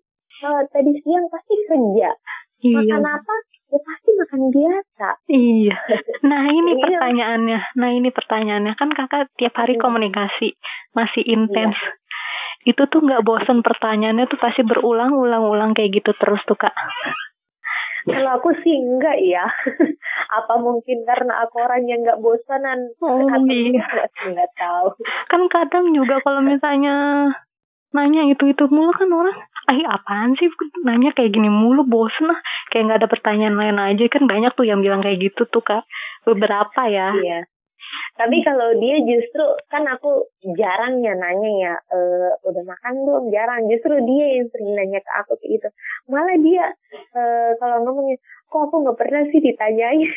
uh, 0.44 0.62
tadi 0.74 0.92
siang 1.06 1.26
pasti 1.30 1.54
kerja. 1.70 2.10
Iya. 2.58 2.74
makan 2.74 3.06
apa? 3.06 3.36
Ya 3.70 3.80
pasti 3.86 4.10
makan 4.18 4.42
biasa. 4.50 5.10
Iya. 5.30 5.78
Nah 6.30 6.44
ini 6.50 6.72
iya. 6.74 6.82
pertanyaannya. 6.82 7.60
Nah 7.78 7.90
ini 7.94 8.10
pertanyaannya. 8.10 8.74
Kan 8.74 8.90
kakak 8.98 9.30
tiap 9.38 9.54
hari 9.62 9.78
iya. 9.78 9.82
komunikasi 9.82 10.58
masih 10.98 11.24
intens. 11.26 11.78
Iya. 11.78 11.96
itu 12.68 12.84
tuh 12.92 13.00
nggak 13.00 13.24
bosan 13.24 13.64
pertanyaannya 13.64 14.28
tuh 14.28 14.36
pasti 14.44 14.60
berulang-ulang-ulang 14.60 15.72
kayak 15.72 16.04
gitu 16.04 16.12
terus 16.20 16.44
tuh 16.44 16.60
kak 16.60 16.76
kalau 18.08 18.32
aku 18.40 18.50
sih 18.64 18.76
enggak 18.80 19.18
ya. 19.20 19.46
Apa 20.38 20.60
mungkin 20.60 21.04
karena 21.04 21.44
aku 21.44 21.60
orang 21.60 21.84
yang 21.86 22.02
enggak 22.02 22.20
bosanan? 22.24 22.96
Oh 23.04 23.28
iya. 23.52 23.84
Enggak 24.24 24.50
tahu. 24.56 24.88
Kan 25.32 25.42
kadang 25.52 25.92
juga 25.92 26.24
kalau 26.24 26.42
misalnya 26.42 27.28
nanya 27.96 28.28
itu 28.28 28.52
itu 28.52 28.68
mulu 28.68 28.92
kan 28.92 29.08
orang 29.10 29.38
ah 29.72 29.78
apaan 29.96 30.36
sih 30.36 30.52
nanya 30.84 31.16
kayak 31.16 31.32
gini 31.32 31.48
mulu 31.48 31.88
bosen 31.88 32.28
lah 32.28 32.40
kayak 32.68 32.84
nggak 32.84 33.00
ada 33.00 33.10
pertanyaan 33.10 33.56
lain 33.56 33.80
aja 33.80 34.12
kan 34.12 34.28
banyak 34.28 34.52
tuh 34.54 34.68
yang 34.68 34.84
bilang 34.84 35.00
kayak 35.00 35.24
gitu 35.24 35.48
tuh 35.48 35.64
kak 35.64 35.88
beberapa 36.28 36.84
ya 36.92 37.16
iya 37.16 37.40
Tapi 38.18 38.42
kalau 38.42 38.74
dia 38.82 38.98
justru 39.06 39.46
kan 39.70 39.86
aku 39.86 40.26
jarang 40.58 41.00
ya 41.06 41.14
nanya 41.14 41.52
ya, 41.62 41.74
e, 41.94 42.00
udah 42.44 42.64
makan 42.66 42.94
belum? 43.06 43.24
Jarang. 43.30 43.70
Justru 43.70 43.94
dia 44.04 44.26
yang 44.42 44.48
sering 44.50 44.74
nanya 44.74 45.00
ke 45.02 45.12
aku 45.22 45.38
kayak 45.38 45.52
gitu. 45.62 45.70
Malah 46.10 46.38
dia 46.42 46.66
e, 47.14 47.22
kalau 47.62 47.78
ngomongnya, 47.86 48.18
kok 48.50 48.62
aku 48.68 48.76
nggak 48.84 48.98
pernah 48.98 49.22
sih 49.30 49.40
ditanyain. 49.40 50.12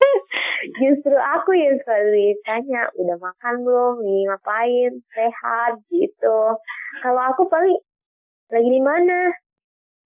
justru 0.80 1.16
aku 1.16 1.50
yang 1.56 1.76
selalu 1.84 2.36
ditanya, 2.36 2.88
udah 2.96 3.16
makan 3.20 3.54
belum? 3.64 3.94
Nih 4.04 4.20
ngapain? 4.28 4.92
Sehat 5.12 5.72
gitu. 5.92 6.38
Kalau 7.04 7.22
aku 7.32 7.46
paling 7.52 7.78
lagi 8.50 8.70
di 8.70 8.82
mana? 8.82 9.30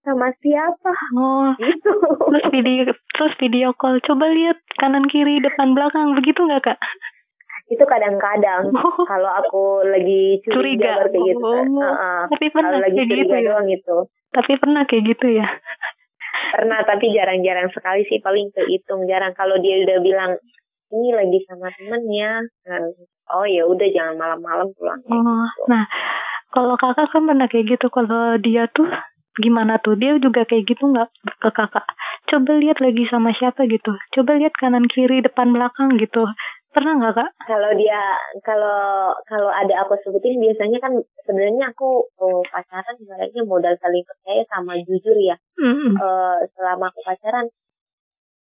Sama 0.05 0.29
siapa? 0.37 0.93
Oh. 1.17 1.49
Gitu. 1.57 1.91
Terus 2.29 2.45
video 2.53 2.81
terus 3.17 3.33
video 3.41 3.69
call. 3.73 3.97
Coba 4.05 4.29
lihat 4.29 4.61
kanan 4.77 5.09
kiri 5.09 5.41
depan 5.41 5.73
belakang. 5.73 6.13
Begitu 6.13 6.45
nggak 6.45 6.61
kak? 6.71 6.79
Itu 7.67 7.81
kadang-kadang. 7.89 8.69
Oh. 8.77 9.03
kalau 9.09 9.31
aku 9.41 9.81
lagi 9.89 10.39
curiga, 10.45 11.01
curiga. 11.01 11.09
kayak 11.09 11.25
gitu. 11.33 11.49
Oh. 11.49 11.81
uh, 11.81 11.89
uh, 11.89 12.21
tapi 12.29 12.45
pernah 12.53 12.77
lagi 12.77 13.01
kayak 13.01 13.19
gitu 13.25 13.33
ya? 13.33 13.43
doang 13.49 13.67
gitu. 13.67 13.95
Tapi 14.29 14.51
pernah 14.61 14.81
kayak 14.85 15.03
gitu 15.09 15.27
ya? 15.33 15.47
Pernah 16.53 16.79
tapi 16.85 17.05
jarang-jarang 17.09 17.73
sekali 17.73 18.05
sih. 18.05 18.21
Paling 18.21 18.53
kehitung 18.53 19.09
jarang. 19.09 19.33
Kalau 19.33 19.57
dia 19.57 19.81
udah 19.81 19.97
bilang 20.05 20.31
ini 20.93 21.09
lagi 21.17 21.41
sama 21.49 21.73
temennya. 21.73 22.45
Nah, 22.69 22.93
oh 23.33 23.45
ya 23.49 23.65
udah 23.65 23.89
jangan 23.89 24.15
malam-malam 24.21 24.69
pulang 24.77 25.01
oh, 25.09 25.17
gitu. 25.17 25.65
nah 25.65 25.89
kalau 26.55 26.79
kakak 26.79 27.11
kan 27.11 27.27
pernah 27.27 27.47
kayak 27.51 27.75
gitu. 27.75 27.91
Kalau 27.91 28.39
dia 28.39 28.71
tuh 28.71 28.87
gimana 29.39 29.79
tuh 29.83 29.99
dia 29.99 30.15
juga 30.17 30.47
kayak 30.47 30.63
gitu 30.69 30.91
nggak 30.91 31.09
ke 31.43 31.49
kakak 31.51 31.85
coba 32.25 32.51
lihat 32.57 32.79
lagi 32.79 33.03
sama 33.07 33.35
siapa 33.35 33.67
gitu 33.67 33.91
coba 34.15 34.31
lihat 34.39 34.53
kanan 34.55 34.87
kiri 34.87 35.19
depan 35.19 35.51
belakang 35.51 35.95
gitu 35.99 36.23
pernah 36.75 36.99
nggak 36.99 37.15
kak 37.15 37.31
kalau 37.47 37.71
dia 37.79 38.19
kalau 38.43 39.15
kalau 39.27 39.51
ada 39.51 39.87
aku 39.87 39.95
sebutin 40.03 40.39
biasanya 40.43 40.79
kan 40.83 40.91
sebenarnya 41.23 41.71
aku 41.71 42.03
oh, 42.19 42.43
pacaran 42.51 42.95
sebenarnya 42.99 43.41
modal 43.47 43.75
saling 43.79 44.03
percaya 44.03 44.43
sama 44.51 44.75
jujur 44.83 45.15
ya 45.15 45.39
mm 45.55 45.71
-hmm. 45.71 45.91
uh, 45.95 46.39
selama 46.55 46.91
aku 46.91 46.99
pacaran 47.03 47.47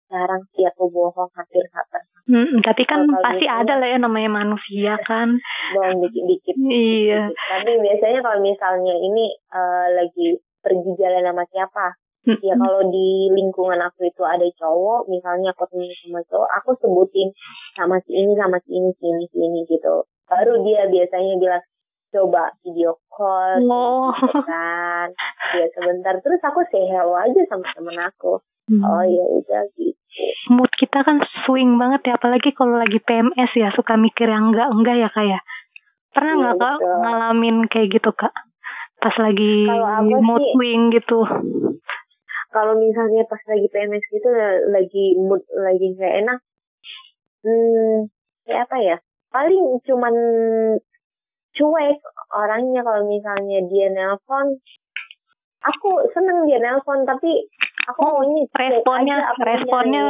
jarang 0.09 0.43
sih 0.57 0.65
aku 0.65 0.89
bohong 0.89 1.29
hampir 1.37 1.65
nggak 1.69 1.87
pernah 1.93 2.15
Hmm, 2.25 2.65
tapi 2.65 2.89
kan 2.89 3.05
kalo 3.05 3.21
pasti 3.21 3.45
gitu, 3.45 3.53
ada 3.53 3.77
lah 3.77 3.85
ya 3.85 3.99
namanya 4.01 4.31
manusia 4.33 4.97
kan. 5.05 5.37
Bohong 5.77 6.09
dikit-dikit. 6.09 6.57
Iya. 6.57 7.29
Tapi 7.29 7.77
biasanya 7.85 8.25
kalau 8.25 8.41
misalnya 8.41 8.97
ini 8.97 9.37
uh, 9.53 9.93
lagi 9.93 10.41
pergi 10.65 10.91
jalan 10.97 11.23
sama 11.29 11.45
siapa. 11.53 11.87
Ya 12.25 12.57
kalau 12.57 12.89
di 12.89 13.29
lingkungan 13.37 13.77
aku 13.85 14.09
itu 14.09 14.25
ada 14.25 14.49
cowok 14.57 15.13
misalnya 15.13 15.53
aku 15.53 15.69
temen 15.69 15.93
sama 15.93 16.25
cowok 16.25 16.51
aku 16.57 16.71
sebutin 16.81 17.29
sama 17.77 18.01
si 18.01 18.17
ini 18.17 18.33
sama 18.33 18.57
si 18.65 18.81
ini 18.81 18.97
si 18.97 19.05
ini 19.13 19.25
si 19.29 19.37
ini 19.45 19.61
gitu. 19.69 20.09
Baru 20.25 20.65
dia 20.65 20.89
biasanya 20.89 21.37
bilang 21.37 21.63
coba 22.09 22.49
video 22.65 22.97
call 23.13 23.61
oh. 23.69 24.09
gitu 24.17 24.41
kan. 24.41 25.13
Ya 25.53 25.69
sebentar. 25.77 26.17
Terus 26.25 26.41
aku 26.41 26.65
say 26.73 26.89
hello 26.89 27.13
aja 27.13 27.45
sama 27.45 27.69
temen 27.77 28.01
aku. 28.01 28.41
Hmm. 28.65 28.81
oh 28.81 29.05
ya 29.05 29.25
udah 29.29 29.63
gitu. 29.77 30.01
Mood 30.49 30.73
kita 30.73 31.05
kan 31.05 31.21
swing 31.45 31.77
banget 31.77 32.09
ya 32.09 32.13
apalagi 32.17 32.57
kalau 32.57 32.81
lagi 32.81 32.97
PMS 32.97 33.53
ya 33.53 33.69
suka 33.77 34.01
mikir 34.01 34.33
yang 34.33 34.49
enggak 34.49 34.73
enggak 34.73 34.97
ya 34.97 35.09
kayak 35.13 35.37
ya? 35.37 35.41
pernah 36.15 36.33
iya, 36.33 36.41
nggak 36.41 36.55
ya, 36.55 36.63
kak 36.63 36.79
ngalamin 37.03 37.57
kayak 37.67 37.89
gitu 37.99 38.11
kak 38.15 38.35
pas 39.05 39.17
lagi 39.21 39.69
mood 40.09 40.41
sih, 40.41 40.53
swing 40.57 40.83
gitu. 40.97 41.21
Kalau 42.49 42.73
misalnya 42.81 43.29
pas 43.29 43.43
lagi 43.45 43.69
PMS 43.69 44.05
gitu 44.09 44.29
lagi 44.73 45.21
mood 45.21 45.45
lagi 45.53 45.93
nggak 45.93 46.15
enak 46.25 46.41
hmm 47.45 48.09
kayak 48.49 48.65
apa 48.65 48.77
ya 48.81 48.97
paling 49.29 49.77
cuman 49.85 50.15
cuek 51.53 52.01
orangnya 52.33 52.81
kalau 52.81 53.05
misalnya 53.05 53.61
dia 53.69 53.93
nelpon. 53.93 54.57
Aku 55.65 56.01
seneng 56.17 56.49
dia 56.49 56.65
nelpon 56.65 57.05
tapi 57.05 57.45
aku 57.85 58.01
oh, 58.01 58.25
maunya 58.25 58.49
responnya 58.57 59.17
responnya 59.45 60.03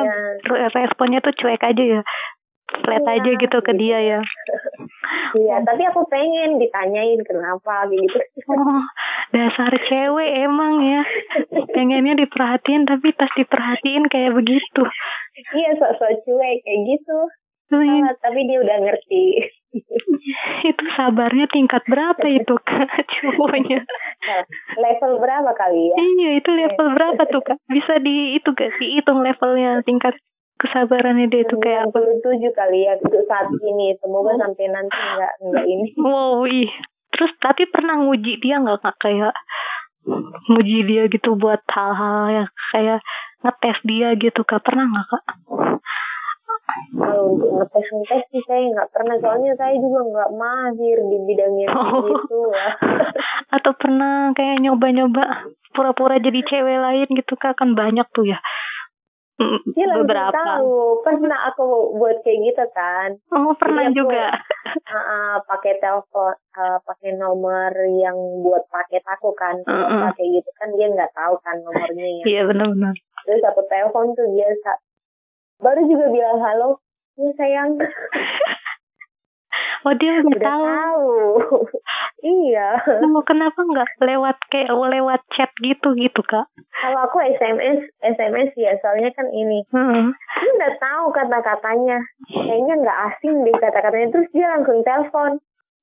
responnya 0.71 1.19
tuh 1.19 1.35
cuek 1.35 1.63
aja 1.67 1.85
ya. 1.99 2.03
Flat 2.75 3.07
iya, 3.07 3.19
aja 3.19 3.31
gitu 3.39 3.59
ke 3.61 3.73
dia 3.75 3.99
ya 4.03 4.21
Iya, 5.35 5.67
tapi 5.67 5.83
aku 5.83 6.07
pengen 6.07 6.63
ditanyain 6.63 7.19
kenapa 7.27 7.91
gitu. 7.91 8.19
Oh, 8.55 8.87
dasar 9.35 9.75
cewek 9.75 10.31
emang 10.47 10.79
ya. 10.79 11.03
Pengennya 11.75 12.15
diperhatiin 12.23 12.87
tapi 12.87 13.11
pas 13.11 13.31
diperhatiin 13.35 14.07
kayak 14.07 14.31
begitu. 14.39 14.83
Iya, 15.59 15.75
sok-sok 15.75 16.23
cuek 16.23 16.63
kayak 16.63 16.81
gitu. 16.87 17.19
Sama, 17.67 18.13
tapi 18.23 18.47
dia 18.47 18.63
udah 18.63 18.77
ngerti. 18.79 19.51
itu 20.71 20.85
sabarnya 20.95 21.51
tingkat 21.51 21.83
berapa 21.91 22.23
itu 22.31 22.55
kak 22.63 22.95
cowoknya? 23.19 23.83
Nah, 23.83 24.43
level 24.79 25.19
berapa 25.19 25.51
kali 25.59 25.91
ya? 25.91 25.97
Iya, 25.99 26.31
itu 26.39 26.51
level 26.55 26.87
berapa 26.95 27.23
tuh 27.27 27.43
kak? 27.43 27.59
Bisa 27.67 27.99
di 27.99 28.39
itu 28.39 28.55
gak 28.55 28.79
dihitung 28.79 29.27
levelnya 29.27 29.83
tingkat 29.83 30.15
kesabarannya 30.65 31.29
dia 31.29 31.45
itu 31.45 31.57
kayak 31.61 31.93
apa? 31.93 31.99
tujuh 32.25 32.53
kali 32.57 32.89
ya 32.89 32.97
untuk 32.97 33.23
saat 33.29 33.53
ini. 33.61 33.93
Semoga 34.01 34.33
oh. 34.33 34.39
sampai 34.41 34.67
nanti 34.73 34.97
nggak 34.97 35.33
nggak 35.45 35.65
ini. 35.69 35.87
Wow, 36.05 36.49
ih. 36.49 36.73
Terus 37.13 37.33
tapi 37.39 37.69
pernah 37.69 38.01
nguji 38.01 38.41
dia 38.41 38.59
nggak 38.59 38.81
nggak 38.81 38.97
kayak 38.99 39.35
nguji 40.51 40.79
dia 40.89 41.03
gitu 41.09 41.37
buat 41.37 41.63
hal-hal 41.69 42.25
yang 42.33 42.49
kayak 42.73 43.01
ngetes 43.45 43.79
dia 43.85 44.09
gitu 44.17 44.41
kak 44.43 44.65
pernah 44.65 44.89
nggak 44.89 45.07
kak? 45.07 45.25
Kalau 46.97 47.37
untuk 47.37 47.51
ngetes 47.55 47.87
ngetes 47.93 48.25
sih 48.33 48.43
saya 48.49 48.67
nggak 48.73 48.91
pernah 48.91 49.15
soalnya 49.21 49.53
saya 49.55 49.77
juga 49.79 50.01
nggak 50.01 50.31
mahir 50.35 50.99
di 51.07 51.19
bidangnya 51.29 51.67
oh. 51.71 52.03
gitu 52.09 52.39
ya. 52.51 52.69
Atau 53.61 53.77
pernah 53.79 54.33
kayak 54.35 54.65
nyoba-nyoba 54.65 55.55
pura-pura 55.75 56.17
jadi 56.19 56.41
cewek 56.43 56.79
lain 56.81 57.09
gitu 57.15 57.35
kak 57.39 57.59
kan 57.59 57.75
banyak 57.75 58.07
tuh 58.15 58.27
ya 58.31 58.39
dia 59.75 59.87
beberapa. 59.91 60.31
tahu. 60.31 61.03
Pernah 61.03 61.51
aku 61.51 61.99
buat 61.99 62.23
kayak 62.23 62.39
gitu 62.51 62.65
kan. 62.71 63.19
Oh 63.35 63.55
pernah 63.59 63.91
aku, 63.91 63.97
juga. 63.97 64.27
Uh, 64.65 64.97
uh, 64.97 65.35
pakai 65.45 65.79
telepon 65.79 66.35
uh, 66.59 66.79
pakai 66.83 67.15
nomor 67.15 67.71
yang 67.95 68.17
buat 68.43 68.65
paket 68.73 69.05
aku 69.07 69.31
kan. 69.37 69.61
Uh, 69.69 70.09
uh. 70.09 70.11
kayak 70.17 70.41
gitu 70.41 70.51
kan 70.59 70.73
dia 70.75 70.91
nggak 70.91 71.15
tahu 71.15 71.39
kan 71.45 71.63
nomornya 71.63 72.03
ya. 72.03 72.25
Iya 72.27 72.43
benar-benar. 72.49 72.95
Terus 73.23 73.43
aku 73.45 73.63
telepon 73.71 74.17
tuh 74.19 74.27
biasa. 74.35 74.71
Baru 75.63 75.81
juga 75.87 76.11
bilang 76.11 76.43
halo 76.43 76.83
ya 77.15 77.31
sayang 77.39 77.79
Oh 79.85 79.93
dia 79.93 80.25
udah, 80.25 80.33
udah 80.33 80.41
tahu. 80.41 80.65
tahu. 80.65 81.13
iya. 82.49 82.69
Mau 83.05 83.21
kenapa 83.21 83.61
nggak 83.61 84.01
lewat 84.01 84.37
kayak 84.49 84.73
lewat 84.73 85.21
chat 85.37 85.53
gitu 85.61 85.93
gitu 85.93 86.25
kak? 86.25 86.49
Kalau 86.81 87.05
aku 87.05 87.21
SMS 87.21 87.85
SMS 88.01 88.57
ya 88.57 88.81
soalnya 88.81 89.13
kan 89.13 89.29
ini. 89.29 89.69
Hmm. 89.69 90.17
Dia 90.17 90.51
udah 90.57 90.73
tahu 90.81 91.05
kata-katanya. 91.13 92.01
Kayaknya 92.33 92.75
nggak 92.81 92.99
asing 93.13 93.45
deh 93.45 93.57
kata-katanya. 93.61 94.09
Terus 94.09 94.29
dia 94.33 94.47
langsung 94.57 94.81
telepon 94.81 95.33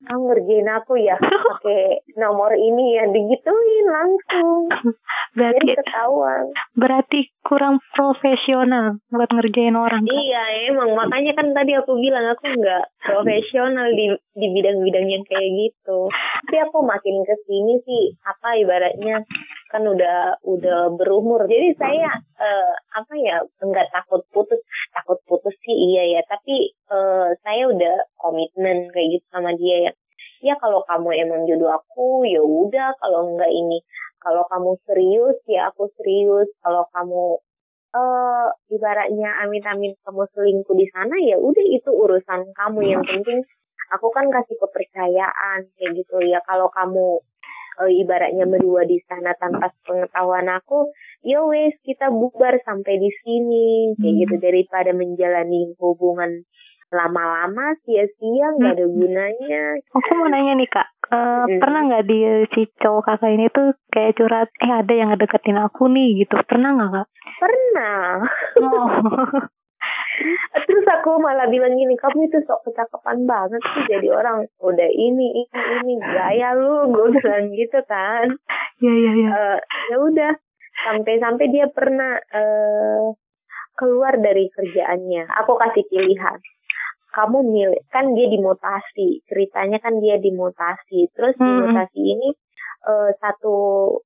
kamu 0.01 0.21
ngerjain 0.33 0.69
aku 0.71 0.93
ya 0.97 1.15
pakai 1.51 2.01
nomor 2.17 2.51
ini 2.53 2.97
ya. 2.97 3.05
Digituin 3.09 3.85
langsung. 3.87 4.69
Berarti 5.37 5.63
Jadi 5.63 5.79
ketahuan. 5.79 6.45
berarti 6.75 7.19
kurang 7.39 7.79
profesional 7.95 8.99
buat 9.07 9.31
ngerjain 9.31 9.75
orang 9.79 10.03
kan? 10.03 10.11
iya 10.19 10.43
emang. 10.67 10.91
Makanya 10.91 11.31
kan 11.37 11.55
tadi 11.55 11.71
aku 11.71 11.95
bilang 11.99 12.27
aku 12.27 12.51
nggak 12.51 12.83
profesional 12.99 13.87
di 13.95 14.11
di 14.35 14.47
bidang-bidang 14.51 15.07
yang 15.07 15.23
kayak 15.23 15.49
gitu. 15.55 16.11
Tapi 16.11 16.57
aku 16.67 16.83
makin 16.83 17.23
ke 17.23 17.35
sini 17.47 17.79
sih 17.87 18.03
apa 18.27 18.59
ibaratnya 18.59 19.23
kan 19.71 19.87
udah 19.87 20.43
udah 20.43 20.91
berumur. 20.99 21.47
Jadi 21.47 21.79
saya 21.79 22.11
uh, 22.19 22.73
apa 22.91 23.13
ya 23.15 23.39
nggak 23.63 23.87
takut 23.95 24.21
putus 24.35 24.59
takut 24.91 25.17
putus 25.23 25.55
sih 25.63 25.95
iya 25.95 26.19
ya. 26.19 26.21
Tapi 26.27 26.75
uh, 26.91 27.31
saya 27.39 27.71
udah 27.71 27.95
komitmen 28.19 28.91
kayak 28.91 29.17
gitu 29.17 29.25
sama 29.31 29.55
dia 29.55 29.89
ya. 29.89 29.91
Ya 30.43 30.53
kalau 30.59 30.83
kamu 30.85 31.15
emang 31.23 31.47
jodoh 31.47 31.71
aku 31.71 32.27
ya 32.27 32.43
udah. 32.43 32.93
Kalau 32.99 33.31
enggak 33.31 33.51
ini 33.55 33.79
kalau 34.19 34.43
kamu 34.51 34.75
serius 34.83 35.39
ya 35.47 35.71
aku 35.71 35.87
serius. 35.95 36.51
Kalau 36.59 36.83
kamu 36.91 37.39
uh, 37.95 38.47
ibaratnya 38.67 39.39
amit-amit 39.47 39.95
kamu 40.03 40.27
selingkuh 40.35 40.75
di 40.75 40.87
sana 40.91 41.15
ya 41.23 41.39
udah 41.39 41.65
itu 41.65 41.89
urusan 41.89 42.51
kamu. 42.51 42.79
Yang 42.99 43.03
penting 43.07 43.39
aku 43.95 44.07
kan 44.11 44.27
kasih 44.27 44.59
kepercayaan 44.59 45.71
kayak 45.79 45.91
gitu. 45.95 46.19
Ya 46.27 46.43
kalau 46.43 46.67
kamu 46.71 47.23
ibaratnya 47.87 48.45
berdua 48.45 48.85
di 48.85 48.99
sana 49.07 49.33
tanpa 49.37 49.71
pengetahuan 49.85 50.51
aku, 50.51 50.91
ya 51.25 51.41
wes 51.45 51.73
kita 51.81 52.09
bubar 52.09 52.59
sampai 52.65 52.97
di 52.97 53.11
sini 53.23 53.95
kayak 53.97 54.15
gitu 54.27 54.35
hmm. 54.37 54.45
daripada 54.45 54.91
menjalani 54.93 55.73
hubungan 55.77 56.45
lama-lama 56.91 57.71
sia-sia 57.87 58.51
nggak 58.59 58.75
ada 58.75 58.85
hmm. 58.85 58.95
gunanya. 58.99 59.63
Aku 59.95 60.11
mau 60.19 60.27
nanya 60.27 60.53
nih 60.59 60.67
kak, 60.67 60.87
uh, 61.07 61.47
hmm. 61.47 61.59
pernah 61.63 61.81
nggak 61.87 62.05
di 62.05 62.19
si 62.51 62.61
cowok 62.83 63.03
kakak 63.07 63.31
ini 63.31 63.47
tuh 63.47 63.71
kayak 63.95 64.19
curhat, 64.19 64.49
eh 64.59 64.71
ada 64.75 64.91
yang 64.91 65.09
ngedeketin 65.15 65.57
aku 65.57 65.87
nih 65.87 66.27
gitu, 66.27 66.35
pernah 66.43 66.75
nggak 66.75 66.91
kak? 66.91 67.07
Pernah. 67.39 68.03
Oh. 68.59 68.87
Terus 70.61 70.85
aku 70.87 71.17
malah 71.17 71.45
bilang 71.45 71.73
gini 71.73 71.93
kamu 71.93 72.27
itu 72.27 72.39
sok 72.43 72.63
kecakapan 72.63 73.23
banget 73.23 73.61
sih 73.67 73.83
jadi 73.87 74.07
orang 74.11 74.43
udah 74.59 74.89
ini 74.89 75.27
ini 75.39 75.59
ini 75.79 75.93
gaya 75.97 76.53
lu 76.53 76.89
gue 76.89 77.07
bilang 77.13 77.49
gitu 77.51 77.79
kan 77.85 78.27
Iya 78.77 78.93
iya 78.93 79.11
iya. 79.15 79.29
Eh, 79.29 79.59
ya 79.87 79.97
udah 79.99 80.31
sampai-sampai 80.83 81.45
dia 81.47 81.67
pernah 81.67 82.17
eh 82.31 83.05
keluar 83.73 84.13
dari 84.15 84.45
kerjaannya 84.47 85.25
aku 85.31 85.57
kasih 85.57 85.85
pilihan 85.85 86.37
kamu 87.11 87.37
milih 87.43 87.81
kan 87.87 88.13
dia 88.13 88.27
dimutasi 88.27 89.19
ceritanya 89.25 89.77
kan 89.77 89.97
dia 89.97 90.15
dimutasi 90.17 91.09
terus 91.11 91.35
Hmm. 91.35 91.45
dimutasi 91.65 91.99
ini 91.99 92.29
eh, 92.81 93.09
satu 93.15 93.55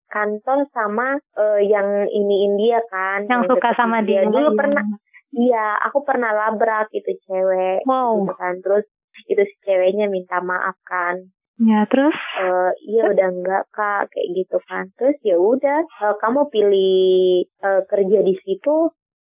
kantor 0.06 0.68
sama 0.70 1.16
eh, 1.34 1.62
yang 1.64 1.88
ini 2.06 2.44
India 2.46 2.82
kan 2.86 3.24
Yang 3.24 3.48
suka 3.50 3.70
sama 3.74 4.00
dia. 4.02 4.26
dulu 4.26 4.52
Iya. 4.52 4.58
pernah 4.58 4.84
iya 5.32 5.80
aku 5.82 6.04
pernah 6.04 6.30
labrak 6.32 6.92
itu 6.92 7.16
cewek 7.24 7.82
Wow. 7.84 8.22
gitu 8.22 8.34
kan 8.36 8.54
terus 8.60 8.86
itu 9.26 9.42
si 9.42 9.56
ceweknya 9.62 10.06
minta 10.06 10.38
maaf 10.40 10.76
kan 10.84 11.32
Ya 11.56 11.88
terus? 11.88 12.12
eh 12.36 12.72
iya 12.84 13.08
udah 13.08 13.28
enggak 13.32 13.64
kak 13.72 14.12
kayak 14.12 14.28
gitu 14.36 14.60
kan 14.62 14.92
terus 14.94 15.16
ya 15.22 15.36
udah 15.36 15.80
eh, 15.82 16.16
kamu 16.20 16.52
pilih 16.52 17.00
eh, 17.48 17.82
kerja 17.86 18.20
di 18.22 18.36
situ 18.38 18.92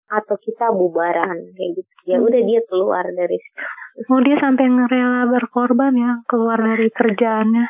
atau 0.08 0.36
kita 0.38 0.72
bubaran 0.72 1.38
kayak 1.54 1.72
gitu 1.78 1.94
ya 2.06 2.18
Hmm. 2.18 2.26
udah 2.26 2.42
dia 2.42 2.62
keluar 2.66 3.06
dari 3.06 3.38
situ 3.38 3.62
Oh 4.08 4.18
dia 4.20 4.38
sampai 4.38 4.66
ngerela 4.66 5.26
berkorban 5.28 5.94
ya 5.94 6.22
keluar 6.26 6.58
dari 6.58 6.86
kerjaannya. 6.88 7.66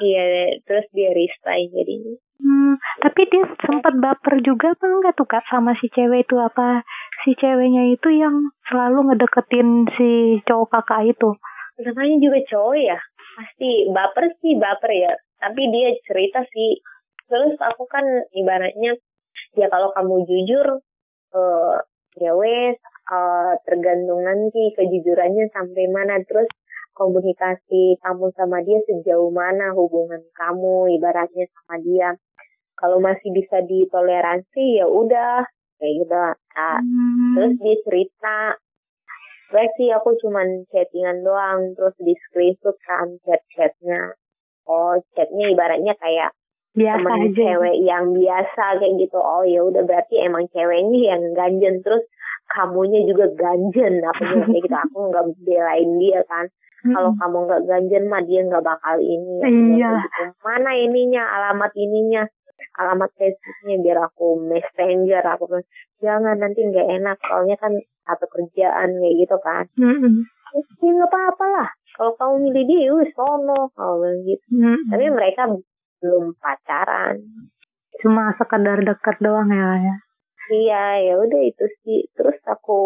iya 0.00 0.24
terus 0.62 0.86
dia 0.90 1.10
resign 1.10 1.68
jadinya 1.70 2.16
Hmm, 2.40 2.72
tapi 2.98 3.28
dia 3.28 3.44
sempat 3.60 3.92
baper 3.94 4.40
juga 4.40 4.72
apa 4.72 4.88
enggak 4.88 5.12
tuh 5.12 5.28
kak 5.28 5.44
sama 5.44 5.76
si 5.76 5.88
cewek 5.88 6.24
itu 6.24 6.40
apa 6.40 6.80
si 7.24 7.36
ceweknya 7.36 7.92
itu 7.92 8.08
yang 8.16 8.52
selalu 8.68 9.12
ngedeketin 9.12 9.88
si 9.96 10.10
cowok 10.48 10.68
kakak 10.80 11.12
itu. 11.12 11.30
namanya 11.80 12.16
juga 12.20 12.38
cowok 12.48 12.76
ya? 12.76 12.98
Pasti 13.36 13.88
baper 13.88 14.24
sih 14.40 14.56
baper 14.56 14.92
ya. 14.92 15.12
Tapi 15.40 15.62
dia 15.72 15.96
cerita 16.04 16.44
sih. 16.48 16.80
Terus 17.28 17.56
aku 17.60 17.84
kan 17.88 18.04
ibaratnya 18.36 18.96
ya 19.56 19.66
kalau 19.70 19.94
kamu 19.94 20.26
jujur 20.26 20.82
eh 21.30 21.76
ya 22.18 22.32
wes 22.34 22.76
eh, 23.08 23.52
tergantung 23.64 24.20
nanti 24.24 24.72
kejujurannya 24.76 25.48
sampai 25.52 25.84
mana. 25.88 26.20
Terus 26.24 26.48
komunikasi 26.92 27.96
kamu 28.04 28.28
sama 28.36 28.60
dia 28.60 28.80
sejauh 28.84 29.32
mana 29.32 29.72
hubungan 29.72 30.20
kamu 30.36 30.96
ibaratnya 31.00 31.48
sama 31.52 31.80
dia. 31.80 32.16
Kalau 32.76 33.00
masih 33.00 33.32
bisa 33.32 33.60
ditoleransi 33.64 34.80
ya 34.80 34.88
udah 34.88 35.44
kayak 35.80 35.94
gitu 35.98 36.14
Nah, 36.14 36.78
Hmm. 36.78 37.32
terus 37.34 37.52
dia 37.58 37.76
cerita 37.82 38.36
Baik 39.50 39.74
sih 39.74 39.90
aku 39.90 40.14
cuman 40.16 40.62
chattingan 40.70 41.26
doang 41.26 41.74
terus 41.74 41.90
di 41.98 42.14
screenshot 42.14 42.78
kan 42.80 43.18
chat-chatnya 43.20 44.14
oh 44.64 44.94
chatnya 45.12 45.50
ibaratnya 45.50 45.98
kayak 45.98 46.30
biasa 46.70 47.02
temen 47.02 47.22
aja. 47.26 47.34
cewek 47.34 47.76
yang 47.82 48.14
biasa 48.14 48.78
kayak 48.78 48.94
gitu 48.96 49.18
oh 49.18 49.42
ya 49.42 49.66
udah 49.66 49.82
berarti 49.82 50.22
emang 50.22 50.46
ceweknya 50.48 51.00
yang 51.10 51.22
ganjen 51.34 51.82
terus 51.82 52.06
kamunya 52.46 53.02
juga 53.02 53.26
ganjen 53.32 53.98
apa 54.04 54.22
kayak 54.22 54.62
gitu 54.62 54.76
aku 54.78 54.98
nggak 55.10 55.26
belain 55.40 55.90
dia 55.98 56.22
kan 56.24 56.46
Hmm. 56.80 56.96
kalau 56.96 57.10
kamu 57.12 57.38
nggak 57.44 57.62
ganjen 57.66 58.04
mah 58.06 58.22
dia 58.22 58.40
nggak 58.40 58.64
bakal 58.64 58.96
ini 58.96 59.36
Iya. 59.76 60.00
gitu. 60.00 60.22
mana 60.40 60.70
ininya 60.72 61.26
alamat 61.28 61.74
ininya 61.74 62.22
alamat 62.78 63.10
Facebooknya 63.18 63.76
biar 63.82 63.98
aku 64.06 64.38
messenger 64.46 65.24
aku 65.26 65.44
bilang, 65.50 65.66
jangan 65.98 66.36
nanti 66.38 66.60
nggak 66.62 66.88
enak 67.00 67.18
soalnya 67.24 67.56
kan 67.58 67.72
satu 68.06 68.26
kerjaan 68.30 68.90
kayak 68.98 69.16
gitu 69.22 69.36
kan 69.42 69.64
Mm-mm. 69.78 70.26
ya 70.82 70.90
nggak 70.90 71.10
apa-apa 71.10 71.44
lah 71.46 71.68
kalau 71.94 72.12
kamu 72.16 72.34
milih 72.48 72.64
dia 72.66 72.80
ya 72.88 72.94
sono 73.14 73.60
kalau 73.74 74.08
gitu 74.26 74.46
Mm-mm. 74.54 74.88
tapi 74.90 75.06
mereka 75.10 75.42
belum 76.00 76.34
pacaran 76.40 77.20
cuma 78.00 78.32
sekedar 78.40 78.80
dekat 78.80 79.16
doang 79.20 79.52
ya 79.52 79.70
ya. 79.76 79.96
iya 80.50 80.84
ya 81.04 81.14
udah 81.20 81.40
itu 81.44 81.66
sih 81.84 82.08
terus 82.16 82.38
aku 82.48 82.78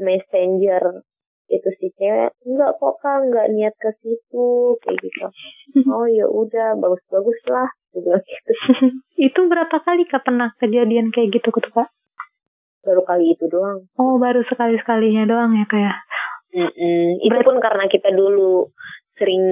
messenger 0.00 1.04
itu 1.46 1.68
si 1.78 1.86
cewek 1.94 2.34
enggak 2.42 2.74
kok 2.82 2.98
kak 2.98 3.22
enggak 3.22 3.46
niat 3.54 3.74
ke 3.78 3.90
situ 4.02 4.74
kayak 4.82 4.98
gitu 4.98 5.26
oh 5.94 6.06
ya 6.10 6.26
udah 6.26 6.74
bagus-bagus 6.74 7.38
lah 7.46 7.70
aku 7.96 8.04
bilang 8.04 8.20
gitu 8.20 8.52
itu 9.26 9.40
berapa 9.42 9.76
kali 9.78 10.04
kak 10.04 10.20
pernah 10.22 10.52
kejadian 10.54 11.08
kayak 11.08 11.32
gitu 11.32 11.48
tuh 11.50 11.72
kak? 11.72 11.88
baru 12.82 13.02
kali 13.02 13.32
itu 13.32 13.44
doang 13.46 13.88
Oh 13.96 14.14
baru 14.16 14.44
sekali 14.44 14.76
sekalinya 14.76 15.24
doang 15.24 15.50
ya 15.52 15.64
kayak. 15.64 15.96
Mm-mm. 16.52 17.18
itu 17.18 17.28
Berarti- 17.28 17.42
pun 17.42 17.56
karena 17.58 17.84
kita 17.86 18.08
dulu 18.10 18.70
sering 19.12 19.42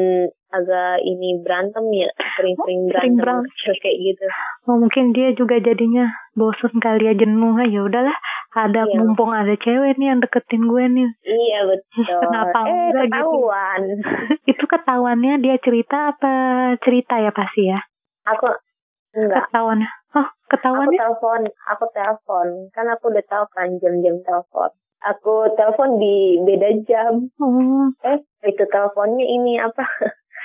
agak 0.49 1.01
ini 1.01 1.41
berantem 1.41 1.83
ya 1.91 2.07
sering-sering 2.31 2.55
Sering 2.87 3.17
berantem 3.17 3.19
berantem. 3.19 3.51
kecil 3.51 3.75
kayak 3.77 3.97
gitu 3.99 4.25
Oh 4.63 4.77
mungkin 4.77 5.11
dia 5.11 5.33
juga 5.33 5.57
jadinya 5.59 6.05
bosan 6.33 6.77
kali 6.77 7.05
ya 7.05 7.15
jenuh 7.15 7.59
ya 7.61 7.81
udahlah 7.83 8.15
ada 8.55 8.87
Iya. 8.87 8.95
mumpung 8.97 9.33
ada 9.33 9.51
cewek 9.53 9.97
nih 9.97 10.07
yang 10.07 10.21
deketin 10.21 10.63
gue 10.63 10.85
nih 10.87 11.09
iya 11.27 11.61
betul 11.65 12.07
Kenapa 12.23 12.59
eh 12.63 12.71
enggak 12.87 13.03
gitu? 13.03 13.19
ketahuan 13.19 13.81
itu 14.53 14.65
ketahuannya 14.65 15.35
dia 15.41 15.57
cerita 15.59 15.97
apa 16.09 16.33
cerita 16.79 17.19
ya 17.19 17.31
pasti 17.31 17.63
ya 17.67 17.81
aku 18.25 18.47
enggak. 19.15 19.47
Ketahuannya 19.49 19.91
oh 20.17 20.27
aku 20.27 20.47
ketahuannya 20.51 20.99
telepon 20.99 21.41
aku 21.69 21.85
telepon. 21.95 22.47
Kan 22.75 22.87
aku 22.91 23.05
udah 23.13 23.25
tahu 23.29 23.45
kan 23.53 23.69
jam-jam 23.79 24.17
telepon. 24.25 24.71
Aku 25.05 25.35
telepon 25.55 26.01
di 26.01 26.41
beda 26.41 26.71
jam. 26.89 27.29
Oh, 27.37 27.93
eh 28.09 28.19
itu 28.49 28.65
teleponnya 28.69 29.27
ini 29.29 29.61
apa? 29.61 29.85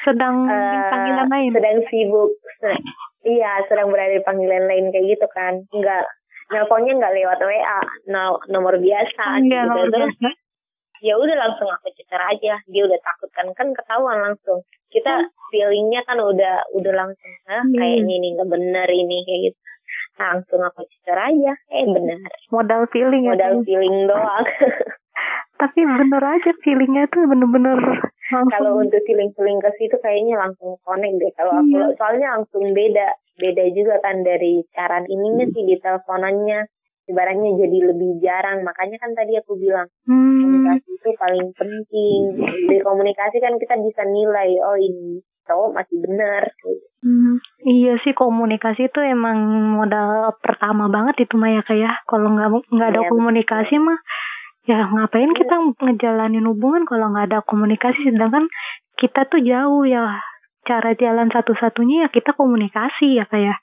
Sedang 0.03 0.43
Eh, 0.51 0.83
panggilan 0.91 1.27
lain? 1.27 1.51
sedang 1.55 1.79
sibuk. 1.87 2.31
Iya 3.19 3.67
sedang 3.67 3.91
berada 3.91 4.15
di 4.15 4.23
panggilan 4.23 4.63
lain 4.71 4.95
kayak 4.95 5.11
gitu 5.11 5.27
kan. 5.35 5.59
Enggak 5.75 6.07
nelponnya 6.49 6.95
enggak 6.95 7.15
lewat 7.19 7.39
WA 7.43 7.79
no, 8.07 8.39
nomor 8.47 8.79
biasa 8.79 9.43
Iya, 9.43 9.67
gitu 9.67 9.91
terus 9.91 10.15
biasa. 10.15 10.29
Ya 10.99 11.15
udah 11.15 11.35
langsung 11.35 11.67
aku 11.67 11.89
cecer 11.95 12.19
aja. 12.19 12.59
Dia 12.67 12.81
udah 12.85 12.99
takut 12.99 13.29
kan 13.31 13.47
kan 13.55 13.71
ketahuan 13.75 14.19
langsung. 14.19 14.63
Kita 14.89 15.25
feelingnya 15.49 16.01
kan 16.05 16.17
udah 16.17 16.69
udah 16.75 16.93
langsung 16.93 17.31
ah 17.47 17.61
Hmm. 17.61 17.75
kayaknya 17.75 18.13
ini 18.19 18.27
nggak 18.37 18.49
bener 18.49 18.87
ini 18.87 19.17
kayak 19.23 19.41
gitu. 19.51 19.59
Langsung 20.19 20.61
aku 20.61 20.81
cecer 20.85 21.17
aja. 21.17 21.53
Eh 21.71 21.85
benar 21.87 22.29
modal 22.51 22.83
feeling 22.91 23.23
ya 23.25 23.33
modal 23.35 23.55
feeling 23.63 24.05
doang. 24.05 24.45
Tapi 25.59 25.79
bener 25.83 26.23
aja 26.23 26.51
feelingnya 26.63 27.11
tuh 27.11 27.27
bener-bener 27.27 27.79
kalau 28.29 28.77
untuk 28.79 29.01
feeling 29.03 29.33
feeling 29.35 29.59
ke 29.59 29.67
situ 29.75 29.97
kayaknya 29.99 30.37
langsung 30.37 30.77
connect 30.85 31.17
deh 31.17 31.31
kalau 31.35 31.59
aku. 31.59 31.75
Iya. 31.75 31.85
soalnya 31.97 32.27
langsung 32.37 32.71
beda. 32.71 33.07
Beda 33.39 33.63
juga 33.71 34.03
kan 34.03 34.19
dari 34.21 34.63
cara 34.75 34.99
ininya 35.03 35.47
sih 35.49 35.63
di 35.63 35.75
teleponannya 35.79 36.59
ibaratnya 37.09 37.51
jadi 37.57 37.77
lebih 37.89 38.21
jarang. 38.21 38.61
Makanya 38.61 38.97
kan 39.01 39.11
tadi 39.17 39.33
aku 39.35 39.57
bilang 39.57 39.89
hmm, 40.05 40.39
komunikasi 40.45 40.89
itu 40.93 41.09
paling 41.17 41.47
penting. 41.57 42.19
Dari 42.69 42.81
komunikasi 42.85 43.37
kan 43.41 43.53
kita 43.57 43.75
bisa 43.81 44.01
nilai 44.05 44.49
oh 44.61 44.77
ini 44.77 45.19
cowok 45.49 45.69
masih 45.73 45.97
benar. 46.05 46.43
Hmm, 47.01 47.41
iya 47.65 47.97
sih 48.05 48.13
komunikasi 48.13 48.93
itu 48.93 48.99
emang 49.01 49.39
modal 49.73 50.37
pertama 50.37 50.85
banget 50.93 51.25
itu 51.25 51.35
mah 51.41 51.49
ya. 51.49 51.61
Kayak 51.65 52.05
kalau 52.05 52.29
nggak 52.37 52.69
nggak 52.69 52.89
ada 52.93 53.01
Iya, 53.01 53.09
komunikasi 53.09 53.75
mah 53.81 53.99
ya 54.69 54.85
ngapain 54.85 55.33
kita 55.33 55.55
ngejalanin 55.81 56.45
hubungan 56.45 56.85
kalau 56.85 57.09
nggak 57.09 57.33
ada 57.33 57.39
komunikasi? 57.41 58.05
Sedangkan 58.05 58.45
kita 58.93 59.25
tuh 59.25 59.41
jauh 59.41 59.83
ya. 59.89 60.21
Cara 60.67 60.93
jalan 60.93 61.33
satu-satunya 61.33 62.05
ya 62.05 62.07
kita 62.13 62.37
komunikasi 62.37 63.17
ya 63.17 63.25
kayak 63.25 63.57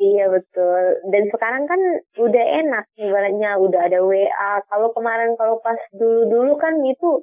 Iya 0.00 0.32
betul. 0.32 0.82
Dan 1.12 1.28
sekarang 1.28 1.68
kan 1.68 1.80
udah 2.16 2.44
enak 2.64 2.88
ibaratnya 2.96 3.60
udah 3.60 3.80
ada 3.84 4.00
WA. 4.00 4.52
Kalau 4.64 4.96
kemarin 4.96 5.36
kalau 5.36 5.60
pas 5.60 5.76
dulu-dulu 5.92 6.56
kan 6.56 6.80
itu 6.88 7.20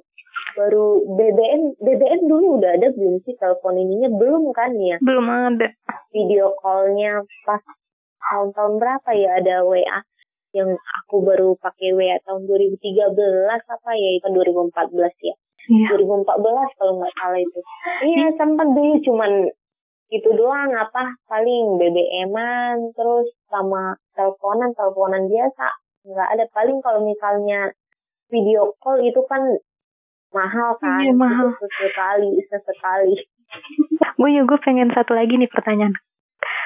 baru 0.54 1.02
BBM 1.18 1.74
BBM 1.82 2.20
dulu 2.30 2.62
udah 2.62 2.78
ada 2.78 2.94
belum 2.94 3.18
sih? 3.26 3.34
Telepon 3.34 3.82
ininya 3.82 4.14
belum 4.14 4.54
kan 4.54 4.78
ya? 4.78 5.02
Belum 5.02 5.26
ada. 5.26 5.74
Video 6.14 6.54
callnya 6.62 7.26
pas 7.42 7.60
tahun-tahun 8.30 8.78
berapa 8.78 9.10
ya 9.10 9.42
ada 9.42 9.66
WA 9.66 9.98
yang 10.54 10.70
aku 11.02 11.26
baru 11.26 11.58
pakai 11.58 11.98
WA 11.98 12.14
tahun 12.22 12.46
2013 12.46 13.10
apa 13.58 13.90
ya? 13.98 14.10
Itu 14.22 14.30
2014 14.30 15.26
ya? 15.26 15.34
Iya. 15.68 15.98
2014 15.98 16.78
kalau 16.78 16.92
nggak 17.02 17.14
salah 17.18 17.40
itu. 17.42 17.60
Iya. 18.06 18.26
sempat 18.38 18.70
dulu 18.70 18.94
cuman 19.02 19.50
itu 20.08 20.28
doang 20.32 20.72
apa 20.72 21.16
paling 21.26 21.76
BBM-an 21.76 22.96
terus 22.96 23.28
sama 23.46 23.92
teleponan 24.12 24.72
teleponan 24.72 25.28
biasa. 25.28 25.68
Nggak 26.08 26.28
ada 26.32 26.44
paling 26.50 26.78
kalau 26.80 27.04
misalnya 27.04 27.72
video 28.28 28.72
call 28.80 29.00
itu 29.00 29.20
kan 29.28 29.40
mahal 30.28 30.76
kan 30.76 31.00
Iya, 31.00 31.12
mahal. 31.12 31.52
itu 31.52 31.64
sesekali 31.68 32.30
sesekali. 32.48 33.14
Gue 34.16 34.30
ya 34.32 34.44
gue 34.44 34.58
pengen 34.60 34.92
satu 34.92 35.12
lagi 35.12 35.36
nih 35.36 35.48
pertanyaan. 35.48 35.92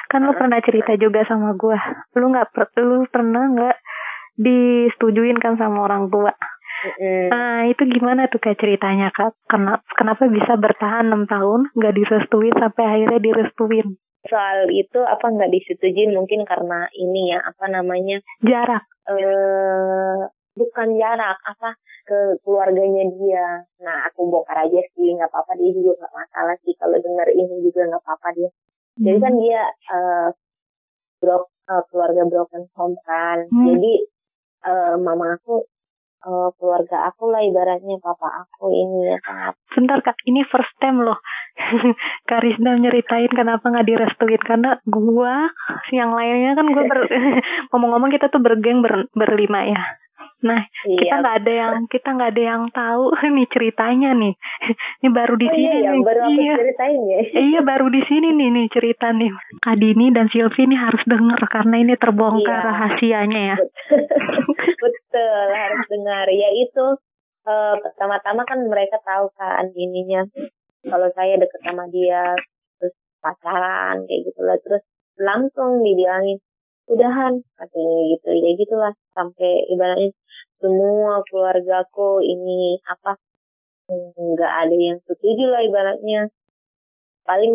Kan 0.07 0.23
lu 0.23 0.31
Heeh. 0.31 0.39
pernah 0.39 0.61
cerita 0.61 0.93
juga 0.95 1.23
sama 1.25 1.55
gue 1.55 1.79
lu 2.19 2.27
nggak 2.31 2.49
per- 2.51 2.75
lu 2.79 3.07
pernah 3.09 3.47
nggak 3.49 3.77
disetujuin 4.37 5.39
kan 5.39 5.55
sama 5.57 5.85
orang 5.85 6.09
tua 6.09 6.33
Nah 7.33 7.67
itu 7.71 7.83
gimana 7.87 8.27
tuh 8.27 8.43
kak 8.43 8.59
ceritanya 8.59 9.15
kak? 9.15 9.35
Kenapa, 9.47 9.87
kenapa 9.95 10.27
bisa 10.27 10.59
bertahan 10.59 11.09
enam 11.09 11.25
tahun 11.31 11.71
nggak 11.79 11.95
direstuin 11.95 12.55
sampai 12.59 12.85
akhirnya 12.85 13.21
direstuin? 13.23 13.97
soal 14.31 14.71
itu 14.71 15.03
apa 15.03 15.27
nggak 15.35 15.51
disetujuin 15.51 16.15
mungkin 16.15 16.47
karena 16.47 16.87
ini 16.95 17.35
ya 17.35 17.43
apa 17.43 17.67
namanya? 17.67 18.23
Jarak. 18.43 18.87
eh 19.11 20.19
bukan 20.55 20.89
jarak 20.95 21.39
apa? 21.43 21.75
Ke 22.07 22.39
keluarganya 22.47 23.03
dia. 23.19 23.67
Nah 23.83 24.07
aku 24.07 24.31
bongkar 24.31 24.63
aja 24.67 24.79
sih 24.95 25.11
nggak 25.19 25.31
apa-apa. 25.31 25.59
Dia 25.59 25.71
juga 25.75 25.99
nggak 25.99 26.15
masalah 26.15 26.57
sih. 26.63 26.75
Kalau 26.79 26.99
denger 27.03 27.29
ini 27.35 27.55
juga 27.67 27.81
nggak 27.91 28.03
apa-apa 28.03 28.29
dia. 28.39 28.51
Jadi 29.03 29.19
kan 29.19 29.35
dia 29.43 29.63
eh 29.67 30.29
brok 31.19 31.51
eh, 31.67 31.83
keluarga 31.91 32.23
broken 32.31 32.65
home 32.79 32.97
kan. 33.03 33.39
Hmm. 33.51 33.67
jadi 33.75 33.93
eh, 34.71 34.97
mama 35.03 35.35
aku 35.35 35.67
eh, 36.23 36.49
keluarga 36.57 37.11
aku 37.11 37.31
lah 37.31 37.43
ibaratnya 37.43 37.99
papa 37.99 38.47
aku 38.47 38.71
ini 38.71 39.13
ya 39.13 39.19
sangat 39.23 39.55
Bentar 39.73 39.99
kak, 40.05 40.21
ini 40.29 40.45
first 40.45 40.73
time 40.79 41.01
loh. 41.01 41.17
Kak 42.29 42.45
Rizda 42.45 42.77
nyeritain 42.77 43.33
kenapa 43.33 43.73
nggak 43.73 43.89
direstuin 43.89 44.43
karena 44.45 44.77
gua, 44.85 45.49
yang 45.89 46.13
lainnya 46.13 46.53
kan 46.53 46.69
gua 46.69 46.85
ber, 46.85 47.09
ngomong-ngomong 47.73 48.13
kita 48.13 48.29
tuh 48.29 48.45
bergeng 48.45 48.85
ber, 48.85 49.09
berlima 49.17 49.65
ya. 49.65 49.81
Nah 50.43 50.61
kita 50.83 51.03
iya 51.05 51.15
nggak 51.21 51.37
ada 51.43 51.53
yang 51.53 51.75
kita 51.87 52.09
nggak 52.13 52.31
ada 52.35 52.43
yang 52.43 52.63
tahu 52.71 53.05
nih 53.37 53.47
ceritanya 53.49 54.11
nih. 54.15 54.35
Ini 55.03 55.09
baru 55.11 55.35
di 55.37 55.47
oh 55.47 55.53
sini 55.53 55.63
iya 55.65 55.75
ya 55.81 55.91
nih. 55.93 56.03
baru 56.03 56.21
Iya. 56.29 56.55
ceritain 56.59 57.01
ya 57.07 57.21
Iya 57.51 57.61
baru 57.63 57.87
di 57.89 58.01
sini 58.07 58.29
nih 58.33 58.49
nih 58.51 58.67
cerita 58.71 59.07
nih. 59.11 59.31
Kak 59.59 59.77
Dini 59.77 60.07
dan 60.11 60.27
Silvi 60.29 60.63
nih 60.67 60.81
harus 60.81 61.03
denger 61.05 61.41
karena 61.47 61.77
ini 61.79 61.95
terbongkar 61.97 62.59
Iya. 62.59 62.67
rahasianya 62.69 63.41
ya. 63.55 63.57
Betul, 64.79 65.47
harus 65.53 65.85
dengar. 65.89 66.27
Ya 66.29 66.49
itu, 66.53 66.85
eh, 67.45 67.75
pertama-tama 67.81 68.43
kan 68.45 68.59
mereka 68.65 68.99
tahu 69.03 69.31
kan 69.35 69.71
ininya. 69.75 70.27
Kalau 70.83 71.09
saya 71.15 71.39
deket 71.39 71.61
sama 71.63 71.87
dia, 71.89 72.35
terus 72.79 72.95
pacaran, 73.23 74.03
kayak 74.07 74.21
gitu 74.27 74.41
lah. 74.43 74.59
Terus 74.59 74.83
langsung 75.17 75.79
dibilangin, 75.81 76.43
udahan, 76.95 77.33
katanya 77.59 77.99
gitu. 78.13 78.29
Ya 78.33 78.51
gitulah, 78.61 78.93
sampai 79.17 79.67
ibaratnya 79.73 80.11
semua 80.61 81.25
keluargaku 81.27 82.21
ini 82.23 82.79
apa, 82.87 83.17
nggak 83.91 84.53
ada 84.67 84.77
yang 84.77 84.99
setuju 85.09 85.45
lah 85.53 85.63
ibaratnya. 85.65 86.29
Paling 87.27 87.55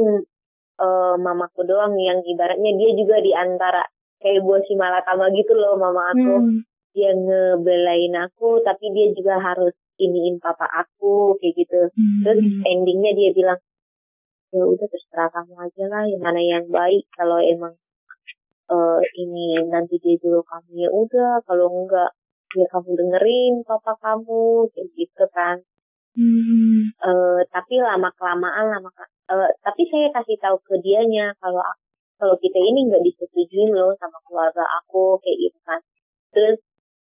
eh, 0.77 1.15
mamaku 1.17 1.61
doang 1.65 1.97
yang 1.97 2.21
ibaratnya 2.21 2.71
dia 2.77 2.91
juga 2.93 3.17
di 3.17 3.33
antara 3.33 3.81
kayak 4.21 4.41
buah 4.45 4.61
si 4.65 4.73
malakama 4.77 5.29
gitu 5.33 5.53
loh 5.57 5.77
mama 5.77 6.13
aku 6.13 6.35
Hmm. 6.41 6.61
dia 6.93 7.13
ngebelain 7.13 8.13
aku 8.17 8.61
tapi 8.65 8.89
dia 8.93 9.13
juga 9.13 9.37
harus 9.37 9.73
iniin 10.01 10.41
papa 10.41 10.65
aku 10.65 11.37
kayak 11.37 11.53
gitu 11.53 11.81
terus 12.25 12.41
Hmm. 12.41 12.61
endingnya 12.65 13.13
dia 13.13 13.29
bilang 13.33 13.59
ya 14.53 14.63
udah 14.65 14.87
terserah 14.89 15.29
kamu 15.33 15.53
aja 15.65 15.83
lah 15.89 16.03
yang 16.09 16.21
mana 16.21 16.41
yang 16.41 16.65
baik 16.69 17.05
kalau 17.13 17.37
emang 17.37 17.77
eh, 18.75 19.01
ini 19.23 19.45
nanti 19.73 19.95
dia 20.03 20.15
dulu 20.23 20.41
kamu 20.43 20.71
ya 20.83 20.89
udah 20.91 21.33
kalau 21.47 21.67
enggak 21.71 22.11
ya 22.55 22.65
kamu 22.73 22.89
dengerin 22.99 23.53
papa 23.67 23.93
kamu 23.99 24.67
kayak 24.73 24.87
gitu 24.97 25.25
kan. 25.35 25.57
Hmm. 26.17 26.89
Eh, 27.09 27.41
tapi 27.53 27.75
lama 27.83 28.09
kelamaan 28.17 28.65
lama 28.73 28.89
eh, 29.31 29.51
tapi 29.65 29.81
saya 29.91 30.07
kasih 30.15 30.37
tahu 30.43 30.57
ke 30.67 30.75
dianya 30.83 31.35
kalau 31.41 31.61
kalau 32.17 32.35
kita 32.41 32.57
ini 32.57 32.89
nggak 32.89 33.03
disetujuin 33.05 33.69
loh 33.77 33.93
sama 34.01 34.17
keluarga 34.25 34.63
aku 34.81 35.19
kayak 35.21 35.37
gitu 35.49 35.59
kan. 35.67 35.79
Terus 36.33 36.57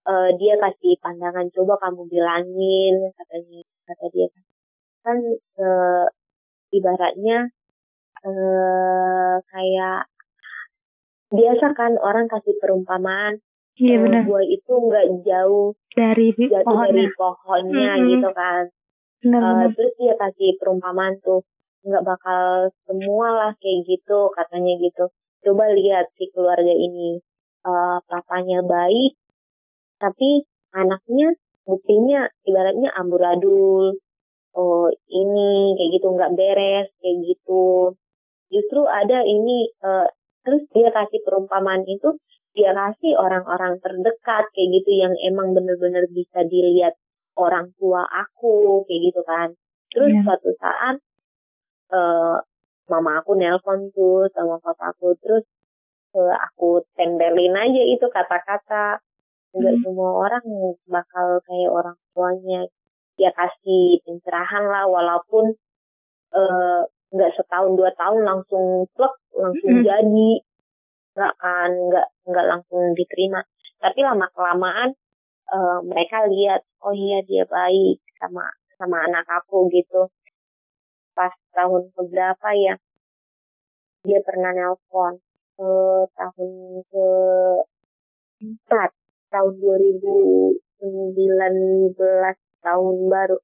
eh, 0.10 0.30
dia 0.40 0.54
kasih 0.64 0.94
pandangan 1.04 1.48
coba 1.56 1.74
kamu 1.84 2.02
bilangin 2.12 2.94
katanya 3.18 3.60
kata 3.88 4.06
dia 4.14 4.28
kan. 4.34 4.44
Kan 5.06 5.18
eh, 5.62 6.06
ibaratnya 6.78 7.38
eh, 8.26 9.36
kayak 9.52 10.13
biasa 11.34 11.66
kan 11.74 11.92
orang 12.00 12.30
kasih 12.30 12.56
perumpamaan 12.62 13.42
Iya 13.74 13.98
eh, 13.98 14.00
benar. 14.06 14.22
buah 14.30 14.46
itu 14.46 14.74
nggak 14.78 15.06
jauh 15.26 15.74
Dari 15.94 16.30
jatuh 16.30 16.62
dari 16.62 17.06
pohonnya. 17.10 17.10
pohonnya 17.18 17.92
Mm-mm. 17.98 18.10
gitu 18.14 18.30
kan 18.32 18.64
Eh, 19.24 19.30
Benar-benar. 19.32 19.72
terus 19.74 19.94
dia 19.98 20.14
kasih 20.14 20.50
perumpamaan 20.60 21.16
tuh 21.24 21.42
nggak 21.82 22.04
bakal 22.04 22.44
semua 22.86 23.28
lah 23.34 23.52
kayak 23.58 23.88
gitu 23.88 24.30
katanya 24.32 24.74
gitu 24.78 25.04
coba 25.44 25.72
lihat 25.74 26.06
si 26.16 26.30
keluarga 26.30 26.70
ini 26.70 27.18
eh, 27.64 27.98
papanya 28.06 28.62
baik 28.64 29.16
tapi 29.98 30.44
anaknya 30.72 31.34
buktinya 31.64 32.28
ibaratnya 32.44 32.92
amburadul 32.94 33.96
oh 34.54 34.88
ini 35.10 35.74
kayak 35.80 35.92
gitu 35.98 36.08
nggak 36.12 36.34
beres 36.36 36.88
kayak 37.00 37.18
gitu 37.26 37.96
justru 38.52 38.82
ada 38.86 39.24
ini 39.24 39.72
eh, 39.82 40.08
terus 40.44 40.64
dia 40.76 40.90
kasih 40.94 41.20
perumpamaan 41.26 41.84
itu 41.88 42.10
dia 42.54 42.72
kasih 42.76 43.18
orang-orang 43.18 43.80
terdekat 43.84 44.44
kayak 44.54 44.70
gitu 44.78 44.92
yang 45.04 45.14
emang 45.26 45.56
bener-bener 45.58 46.06
bisa 46.14 46.46
dilihat 46.46 46.94
orang 47.40 47.74
tua 47.80 48.06
aku 48.06 48.86
kayak 48.88 49.02
gitu 49.10 49.22
kan 49.26 49.50
terus 49.94 50.12
Iya. 50.14 50.22
suatu 50.26 50.50
saat 50.62 50.96
eh 51.94 52.38
mama 52.92 53.12
aku 53.24 53.32
nelpon 53.40 53.80
tuh 53.96 54.28
sama 54.36 54.56
papa 54.64 54.92
aku 54.94 55.16
terus 55.24 55.44
eh, 56.18 56.36
aku 56.48 56.84
tempelin 56.98 57.56
aja 57.58 57.82
itu 57.94 58.06
kata-kata 58.18 59.00
nggak 59.56 59.76
Hmm. 59.78 59.84
semua 59.86 60.10
orang 60.26 60.46
bakal 60.90 61.28
kayak 61.48 61.72
orang 61.80 61.98
tuanya 62.14 62.62
ya 63.22 63.30
kasih 63.40 64.02
pencerahan 64.06 64.66
lah 64.74 64.86
walaupun 64.90 65.46
eh, 66.40 66.82
nggak 67.14 67.32
setahun 67.38 67.78
dua 67.78 67.94
tahun 67.94 68.26
langsung 68.26 68.90
plek 68.98 69.14
langsung 69.38 69.74
Mm-mm. 69.80 69.88
jadi. 69.88 70.32
Nggak 71.14 71.34
kan 71.38 71.72
nggak 71.72 72.08
nggak 72.26 72.46
langsung 72.50 72.82
diterima. 72.98 73.46
Tapi 73.78 74.00
lama 74.02 74.28
kelamaan 74.34 74.90
eh, 75.54 75.80
mereka 75.86 76.26
lihat 76.26 76.66
oh 76.84 76.96
iya 76.96 77.22
dia 77.22 77.46
baik 77.46 78.02
sama 78.18 78.50
sama 78.76 79.06
anak 79.06 79.30
aku 79.30 79.70
gitu. 79.70 80.10
Pas 81.14 81.34
tahun 81.54 81.94
keberapa 81.94 82.48
ya 82.58 82.76
dia 84.04 84.20
pernah 84.26 84.52
nelpon 84.52 85.22
ke 85.54 85.72
tahun 86.18 86.82
ke 86.92 87.08
empat 88.44 88.92
tahun 89.32 89.54
2019 89.64 91.96
tahun 92.64 92.96
baru 93.08 93.38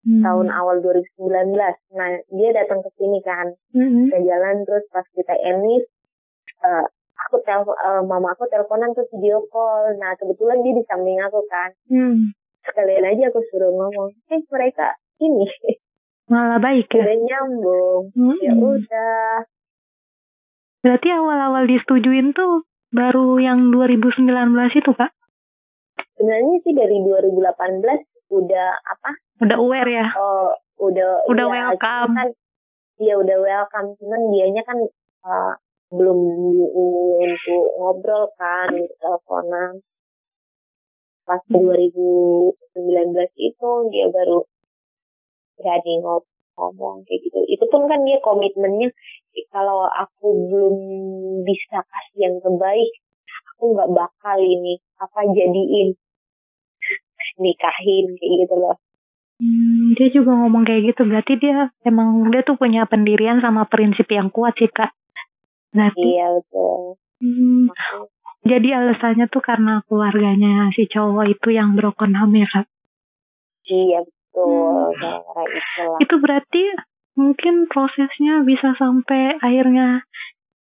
Hmm. 0.00 0.24
tahun 0.24 0.48
awal 0.48 0.80
2019 0.80 1.52
nah 1.92 2.08
dia 2.26 2.50
datang 2.50 2.80
ke 2.80 2.88
sini 2.94 3.20
kan 3.20 3.52
Mm-mm. 3.70 4.08
ke 4.08 4.16
jalan 4.22 4.64
terus 4.64 4.88
pas 4.88 5.04
kita 5.06 5.36
emis 5.46 5.84
eh, 6.58 6.84
aku 7.20 7.36
telepon 7.42 7.76
eh, 7.76 8.02
mama 8.02 8.32
aku 8.32 8.48
teleponan 8.48 8.90
terus 8.90 9.12
video 9.12 9.44
call 9.46 9.92
nah 9.94 10.16
kebetulan 10.16 10.60
dia 10.60 10.72
di 10.72 10.84
samping 10.84 11.20
aku 11.20 11.44
kan 11.46 11.70
Hmm. 11.86 12.32
sekalian 12.62 13.04
aja 13.06 13.28
aku 13.28 13.44
suruh 13.46 13.68
ngomong 13.70 14.08
eh 14.26 14.40
mereka 14.42 14.96
ini 15.18 15.44
Malah 16.32 16.56
baik 16.56 16.88
ya. 16.88 17.02
udah 17.02 17.16
nyambung 17.20 18.02
Mm-mm. 18.14 18.40
ya 18.40 18.52
udah 18.56 19.44
Berarti 20.80 21.08
awal-awal 21.10 21.68
disetujuin 21.68 22.32
tuh 22.32 22.64
baru 22.88 23.36
yang 23.36 23.68
2019 23.68 24.32
itu 24.72 24.90
kak? 24.90 25.12
sebenarnya 26.16 26.56
sih 26.60 26.72
dari 26.72 26.96
2018 27.00 27.84
udah 28.30 28.68
apa 28.78 29.10
Udah 29.40 29.56
aware 29.56 29.88
ya? 29.88 30.06
oh 30.16 30.52
udah 30.80 31.24
Udah 31.28 31.46
iya, 31.48 31.54
welcome. 31.72 32.12
kan 32.16 32.28
dia 33.00 33.14
udah 33.16 33.38
welcome. 33.40 33.88
Cuman 33.96 34.20
dianya 34.32 34.62
kan 34.64 34.78
eh, 35.24 35.54
belum 35.90 36.18
untuk 37.24 37.64
ngobrol 37.80 38.28
kan 38.36 38.70
teleponan. 39.00 39.80
Pas 41.24 41.40
2019 41.48 42.52
itu 43.38 43.70
dia 43.92 44.06
baru 44.12 44.44
berani 45.60 45.94
ngob- 46.00 46.28
ngomong 46.56 47.04
kayak 47.08 47.20
gitu. 47.24 47.40
Itu 47.48 47.64
pun 47.72 47.88
kan 47.88 48.04
dia 48.04 48.20
komitmennya 48.20 48.92
kalau 49.48 49.88
aku 49.88 50.26
belum 50.50 50.76
bisa 51.46 51.80
kasih 51.80 52.18
yang 52.28 52.36
terbaik 52.44 52.90
aku 53.60 53.76
nggak 53.76 53.92
bakal 53.92 54.38
ini 54.40 54.80
apa 54.96 55.20
jadiin 55.36 55.92
nikahin 57.36 58.06
kayak 58.16 58.32
gitu 58.44 58.54
loh 58.56 58.76
Hmm, 59.40 59.96
dia 59.96 60.08
juga 60.12 60.36
ngomong 60.36 60.68
kayak 60.68 60.92
gitu. 60.92 61.08
Berarti 61.08 61.40
dia 61.40 61.72
emang 61.82 62.28
dia 62.28 62.44
tuh 62.44 62.60
punya 62.60 62.84
pendirian 62.84 63.40
sama 63.40 63.64
prinsip 63.64 64.04
yang 64.12 64.28
kuat 64.28 64.52
sih 64.60 64.68
kak. 64.68 64.92
Berarti. 65.72 66.02
iya 66.02 66.26
betul 66.34 66.98
Hmm, 67.20 67.68
jadi 68.42 68.80
alasannya 68.80 69.28
tuh 69.28 69.44
karena 69.44 69.84
keluarganya 69.84 70.72
si 70.72 70.88
cowok 70.88 71.28
itu 71.28 71.52
yang 71.52 71.76
broken 71.76 72.16
home 72.16 72.36
ya 72.36 72.48
kak. 72.48 72.66
iya 73.64 74.00
betul 74.00 74.96
Hmm. 74.96 76.00
itu 76.00 76.14
berarti 76.16 76.62
mungkin 77.12 77.66
prosesnya 77.66 78.40
bisa 78.46 78.72
sampai 78.74 79.36
akhirnya 79.36 80.06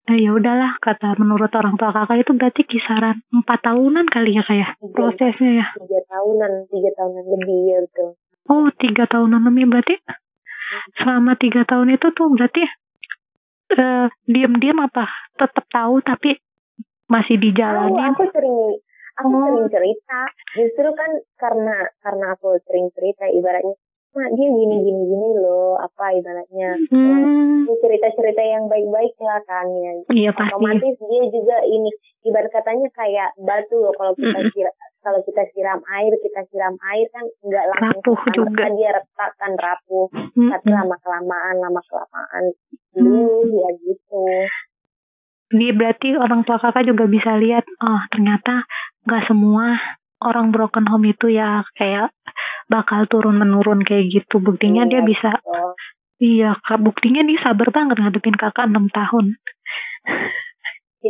eh, 0.06 0.18
ya 0.22 0.30
udahlah 0.32 0.78
kata 0.78 1.18
menurut 1.18 1.50
orang 1.52 1.74
tua 1.76 1.90
kakak 1.90 2.22
itu 2.22 2.32
berarti 2.32 2.62
kisaran 2.62 3.20
empat 3.28 3.58
tahunan 3.66 4.06
kali 4.06 4.38
ya 4.38 4.42
kayak 4.46 4.78
Tiga- 4.78 4.94
prosesnya 4.94 5.50
ya 5.60 5.66
tiga 5.76 6.00
tahunan 6.08 6.52
tiga 6.70 6.90
tahunan 6.94 7.24
lebih 7.36 7.58
ya 7.66 7.78
betul 7.84 8.08
oh 8.48 8.68
tiga 8.74 9.04
tahunan 9.06 9.42
lebih 9.46 9.66
berarti? 9.70 9.96
Selama 10.98 11.38
tiga 11.38 11.62
tahun 11.62 11.94
itu 11.94 12.10
tuh 12.10 12.26
berarti 12.32 12.62
eh 13.76 14.06
diam-diam 14.26 14.78
apa? 14.82 15.06
Tetap 15.34 15.64
tahu 15.68 16.02
tapi 16.02 16.38
masih 17.06 17.38
Tahu, 17.38 17.44
dijalanin 17.44 18.02
aku 18.10 18.24
sering 18.34 18.56
aku 19.16 19.28
Oh. 19.30 19.42
sering 19.46 19.68
cerita. 19.70 20.20
Justru 20.54 20.88
kan 20.92 21.10
karena 21.38 21.76
karena 22.02 22.26
aku 22.34 22.58
sering 22.66 22.90
cerita 22.94 23.30
ibaratnya 23.30 23.74
mak 24.16 24.32
dia 24.32 24.48
gini 24.48 24.76
gini 24.80 25.02
gini 25.06 25.28
loh 25.38 25.76
apa 25.76 26.16
ibaratnya. 26.16 26.72
Hmm, 26.88 27.68
cerita 27.84 28.08
cerita 28.16 28.40
yang 28.40 28.64
baik 28.64 28.88
baik 28.88 29.12
lah 29.20 29.44
kan 29.44 29.68
ya. 29.70 29.92
Iya 30.08 30.30
pasti. 30.32 30.50
Otomatis 30.56 30.96
dia 30.96 31.22
juga 31.28 31.56
ini 31.68 31.92
ibarat 32.24 32.48
katanya 32.48 32.88
kayak 32.96 33.36
batu 33.36 33.76
loh 33.76 33.92
kalau 33.92 34.16
kita 34.16 34.40
Mm-mm. 34.40 34.56
Kalau 35.06 35.22
kita 35.22 35.46
siram 35.54 35.78
air 35.86 36.10
kita 36.18 36.42
siram 36.50 36.74
air 36.90 37.06
kan 37.14 37.22
nggak 37.22 37.64
langsung 37.70 37.94
Rapuh 38.02 38.18
juga. 38.34 38.64
dia 38.74 38.90
retak 38.90 39.30
kan 39.38 39.52
rapuh 39.54 40.10
Mm-mm. 40.10 40.50
tapi 40.50 40.68
lama 40.74 40.96
kelamaan 40.98 41.56
lama 41.62 41.80
kelamaan 41.86 42.44
dulu 42.90 43.46
ya 43.54 43.68
gitu 43.78 44.22
Dia 45.46 45.70
berarti 45.70 46.18
orang 46.18 46.42
tua 46.42 46.58
kakak 46.58 46.90
juga 46.90 47.06
bisa 47.06 47.38
lihat, 47.38 47.62
oh 47.78 48.02
ternyata 48.10 48.66
nggak 49.06 49.30
semua 49.30 49.78
orang 50.18 50.50
broken 50.50 50.90
home 50.90 51.06
itu 51.06 51.30
ya 51.30 51.62
kayak 51.78 52.10
bakal 52.66 53.06
turun 53.06 53.38
menurun 53.38 53.86
kayak 53.86 54.10
gitu. 54.10 54.42
Buktinya 54.42 54.82
dia 54.90 54.98
Iya, 54.98 55.06
bisa, 55.06 55.30
betul. 55.38 55.70
iya 56.18 56.50
kak 56.58 56.82
buktinya 56.82 57.22
dia 57.22 57.38
sabar 57.38 57.70
banget 57.70 57.94
ngadepin 57.94 58.34
kakak 58.34 58.66
6 58.66 58.90
tahun. 58.90 59.38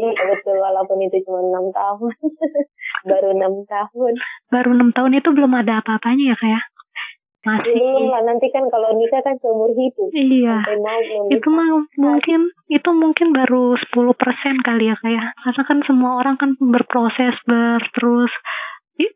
Betul 0.03 0.57
walaupun 0.59 0.99
itu 1.03 1.17
cuma 1.25 1.41
enam 1.49 1.71
tahun. 1.71 2.13
Baru 3.05 3.29
enam 3.33 3.53
tahun. 3.65 4.13
Baru 4.49 4.71
6 4.75 4.97
tahun 4.97 5.13
itu 5.19 5.29
belum 5.33 5.53
ada 5.55 5.81
apa-apanya 5.83 6.35
ya 6.35 6.37
kayak 6.39 6.65
masih. 7.47 7.79
belum 7.79 8.11
lah 8.11 8.23
nanti 8.27 8.51
kan 8.51 8.67
kalau 8.67 8.91
nikah 8.99 9.23
kan 9.23 9.39
seumur 9.39 9.71
hidup. 9.71 10.11
Iya. 10.11 10.67
mau 10.83 10.99
belum 10.99 11.25
Itu 11.31 11.49
mah 11.49 11.67
mungkin 11.95 12.41
itu 12.67 12.91
mungkin 12.91 13.31
baru 13.31 13.79
10% 13.79 14.67
kali 14.67 14.91
ya 14.91 14.97
kayak 14.99 15.31
karena 15.39 15.63
kan 15.63 15.79
semua 15.87 16.19
orang 16.19 16.35
kan 16.35 16.59
berproses 16.59 17.39
ber 17.47 17.79
terus 17.95 18.35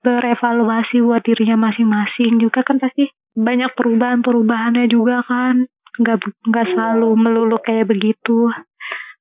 berevaluasi 0.05 1.03
buat 1.03 1.27
dirinya 1.27 1.57
masing-masing 1.59 2.39
juga 2.39 2.63
kan 2.63 2.79
pasti 2.79 3.11
banyak 3.35 3.75
perubahan-perubahannya 3.75 4.87
juga 4.87 5.27
kan. 5.27 5.67
Nggak 5.99 6.17
nggak 6.47 6.67
Iya. 6.67 6.73
selalu 6.75 7.09
melulu 7.19 7.59
kayak 7.59 7.91
begitu 7.91 8.47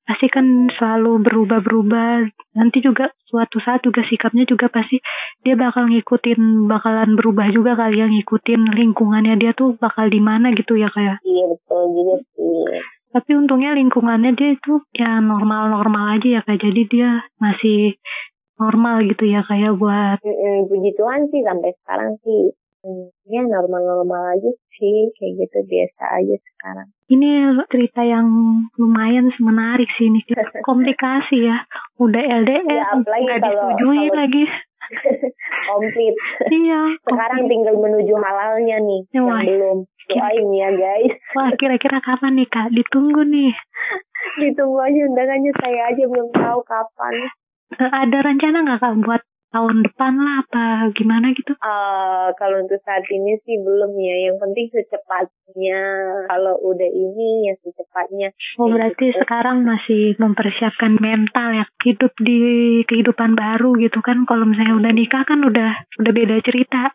pasti 0.09 0.25
kan 0.25 0.65
selalu 0.73 1.21
berubah-berubah. 1.21 2.25
Nanti 2.57 2.81
juga 2.81 3.13
suatu 3.29 3.61
saat 3.61 3.85
juga 3.85 4.01
sikapnya 4.01 4.49
juga 4.49 4.65
pasti 4.73 4.97
dia 5.45 5.53
bakal 5.53 5.85
ngikutin 5.85 6.65
bakalan 6.65 7.13
berubah 7.13 7.53
juga 7.53 7.77
kali 7.77 8.01
yang 8.01 8.09
ngikutin 8.09 8.73
lingkungannya 8.73 9.37
dia 9.37 9.53
tuh 9.53 9.77
bakal 9.77 10.09
di 10.09 10.17
mana 10.17 10.49
gitu 10.57 10.73
ya 10.73 10.89
kayak 10.89 11.21
iya 11.21 11.45
betul 11.45 11.93
juga 11.93 12.15
sih. 12.33 12.81
Tapi 13.13 13.31
untungnya 13.37 13.77
lingkungannya 13.77 14.33
dia 14.33 14.57
itu 14.57 14.81
ya 14.97 15.21
normal-normal 15.21 16.17
aja 16.17 16.27
ya 16.37 16.41
kayak 16.41 16.61
jadi 16.65 16.81
dia 16.89 17.09
masih 17.37 18.01
normal 18.57 19.05
gitu 19.05 19.29
ya 19.29 19.45
kayak 19.45 19.77
buat 19.77 20.17
Mm-mm, 20.25 20.65
puji 20.73 20.97
Tuhan 20.97 21.29
sih 21.29 21.41
sampai 21.45 21.69
sekarang 21.85 22.17
sih. 22.25 22.49
Mm, 22.79 23.11
ya 23.29 23.41
normal-normal 23.45 24.39
aja 24.41 24.51
sih 24.73 25.13
kayak 25.13 25.45
gitu 25.45 25.57
biasa 25.69 26.03
aja 26.17 26.35
sekarang 26.39 26.89
ini 27.09 27.29
cerita 27.67 28.01
yang 28.01 28.25
lumayan 28.77 29.33
menarik 29.37 29.89
sih 29.97 30.07
ini. 30.07 30.21
Komplikasi 30.67 31.45
ya. 31.45 31.65
Udah 31.97 32.21
LDR 32.21 32.63
Ya, 32.63 32.93
nggak 32.95 33.39
disetujui 33.41 34.07
kalau- 34.07 34.17
lagi. 34.17 34.45
Komplit. 35.69 36.15
Iya 36.49 36.97
sekarang 37.05 37.45
tinggal 37.45 37.77
menuju 37.77 38.09
halalnya 38.17 38.81
nih 38.81 39.01
Ya, 39.11 39.21
yang 39.21 39.45
belum. 39.45 39.77
Doain 40.09 40.49
ya 40.49 40.69
guys. 40.73 41.13
Wah 41.37 41.53
kira-kira 41.53 42.01
kapan 42.01 42.41
nih 42.41 42.49
kak? 42.49 42.73
Ditunggu 42.73 43.21
nih. 43.21 43.53
Ditunggu 44.41 44.81
aja 44.81 44.99
undangannya 45.05 45.53
saya 45.61 45.93
aja 45.93 46.03
belum 46.09 46.33
tahu 46.33 46.59
kapan. 46.65 47.13
Eh, 47.77 47.91
ada 47.93 48.17
rencana 48.17 48.65
nggak 48.65 48.79
kak 48.81 48.95
buat 49.05 49.21
tahun 49.49 49.81
depan 49.81 50.13
lah 50.15 50.35
apa 50.41 50.63
gimana 50.93 51.33
gitu 51.33 51.53
Eh, 51.53 52.27
kalau 52.35 52.61
untuk 52.61 52.79
saat 52.81 53.03
ini 53.05 53.37
sih 53.41 53.57
belum 53.57 53.91
ya. 53.95 54.15
Yang 54.25 54.37
penting 54.39 54.65
secepatnya. 54.69 55.81
Kalau 56.25 56.55
udah 56.59 56.87
ini 56.87 57.49
ya 57.49 57.53
secepatnya. 57.59 58.29
Oh 58.55 58.67
berarti 58.67 59.11
sekarang 59.11 59.63
masih 59.63 60.15
mempersiapkan 60.15 60.97
mental 60.97 61.53
ya 61.53 61.65
hidup 61.81 62.13
di 62.17 62.39
kehidupan 62.85 63.33
baru 63.33 63.75
gitu 63.77 63.99
kan 63.99 64.23
kalau 64.23 64.43
misalnya 64.43 64.75
udah 64.77 64.91
nikah 64.91 65.23
kan 65.23 65.39
udah 65.39 65.71
udah 65.97 66.11
beda 66.11 66.39
cerita 66.41 66.91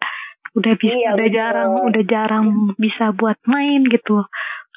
udah 0.55 0.73
bisa 0.79 0.95
Iya, 0.95 1.11
udah 1.19 1.27
betul. 1.27 1.35
jarang 1.35 1.71
udah 1.83 2.03
jarang 2.07 2.47
bisa 2.79 3.11
buat 3.11 3.35
main 3.45 3.83
gitu 3.85 4.23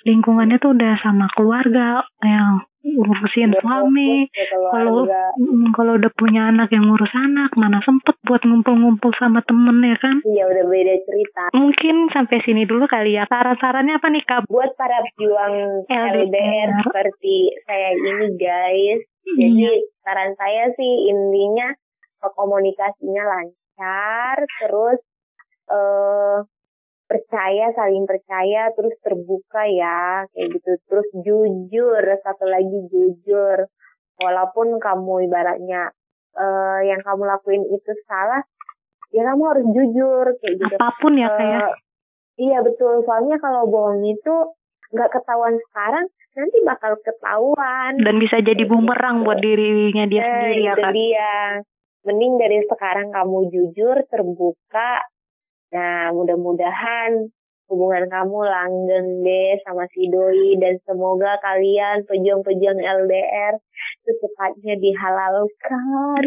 lingkungannya 0.03 0.57
tuh 0.57 0.73
udah 0.73 0.97
sama 0.97 1.27
keluarga 1.31 2.01
yang 2.19 2.65
ngurusin 2.81 3.51
suami 3.57 4.29
kalau 4.71 5.03
mm, 5.35 5.73
kalau 5.75 5.97
udah 5.97 6.11
punya 6.13 6.49
anak 6.49 6.71
yang 6.71 6.87
ngurus 6.87 7.11
anak 7.13 7.51
mana 7.53 7.81
sempet 7.83 8.15
buat 8.23 8.39
ngumpul-ngumpul 8.41 9.11
sama 9.17 9.41
temen 9.43 9.81
ya 9.81 9.97
kan 9.97 10.21
Iya 10.23 10.43
udah 10.45 10.65
beda 10.65 10.95
cerita. 11.03 11.43
mungkin 11.51 12.07
sampai 12.09 12.37
sini 12.41 12.63
dulu 12.63 12.85
kali 12.85 13.17
ya 13.17 13.25
saran-sarannya 13.27 13.97
apa 13.97 14.07
nih 14.07 14.23
kak 14.23 14.47
Buat 14.47 14.77
para 14.77 15.03
pejuang 15.03 15.83
LDR. 15.85 16.25
LDR 16.29 16.69
seperti 16.81 17.35
saya 17.65 17.89
ini 17.93 18.27
guys. 18.37 19.01
Iya. 19.27 19.35
Jadi 19.43 19.67
saran 20.01 20.31
saya 20.39 20.71
sih 20.73 21.11
intinya 21.11 21.67
komunikasinya 22.23 23.23
lancar. 23.27 24.37
Terus 24.63 24.99
eh 25.67 26.37
percaya 27.07 27.71
saling 27.73 28.03
percaya 28.03 28.69
terus 28.75 28.93
terbuka 29.01 29.63
ya 29.65 30.27
kayak 30.35 30.47
gitu. 30.59 30.71
Terus 30.91 31.07
jujur 31.23 32.03
satu 32.21 32.45
lagi 32.45 32.79
jujur. 32.91 33.65
Walaupun 34.17 34.77
kamu 34.77 35.29
ibaratnya 35.31 35.89
eh 36.37 36.79
yang 36.85 37.01
kamu 37.01 37.23
lakuin 37.25 37.63
itu 37.65 37.91
salah 38.05 38.43
ya 39.09 39.23
kamu 39.23 39.43
harus 39.47 39.65
jujur 39.71 40.25
kayak 40.43 40.55
gitu. 40.61 40.75
Apa 40.77 40.93
pun 40.99 41.15
ya 41.15 41.31
kayak 41.31 41.63
Eh, 41.63 41.73
iya 42.37 42.59
betul. 42.61 43.01
Soalnya 43.01 43.41
kalau 43.41 43.65
bohong 43.65 44.03
itu 44.05 44.35
nggak 44.93 45.11
ketahuan 45.11 45.57
sekarang 45.69 46.05
nanti 46.37 46.57
bakal 46.61 46.93
ketahuan. 47.01 47.97
Dan 47.97 48.21
bisa 48.21 48.37
jadi 48.37 48.61
bumerang 48.69 49.25
buat 49.25 49.41
dirinya 49.41 50.05
dia 50.05 50.21
Nah, 50.21 50.29
sendiri 50.29 50.61
ya 50.61 50.73
kak. 50.77 50.93
dia. 50.93 51.33
Mending 52.05 52.33
dari 52.39 52.59
sekarang 52.63 53.09
kamu 53.11 53.51
jujur, 53.51 53.99
terbuka. 54.07 55.01
Nah, 55.73 56.15
mudah-mudahan 56.15 57.27
hubungan 57.67 58.07
kamu 58.07 58.39
langgeng 58.47 59.07
deh 59.27 59.59
sama 59.67 59.91
si 59.91 60.07
doi 60.07 60.55
dan 60.55 60.79
semoga 60.87 61.35
kalian 61.43 62.07
pejuang-pejuang 62.07 62.79
LDR 62.79 63.59
secepatnya 64.07 64.79
dihalalkan. 64.79 66.23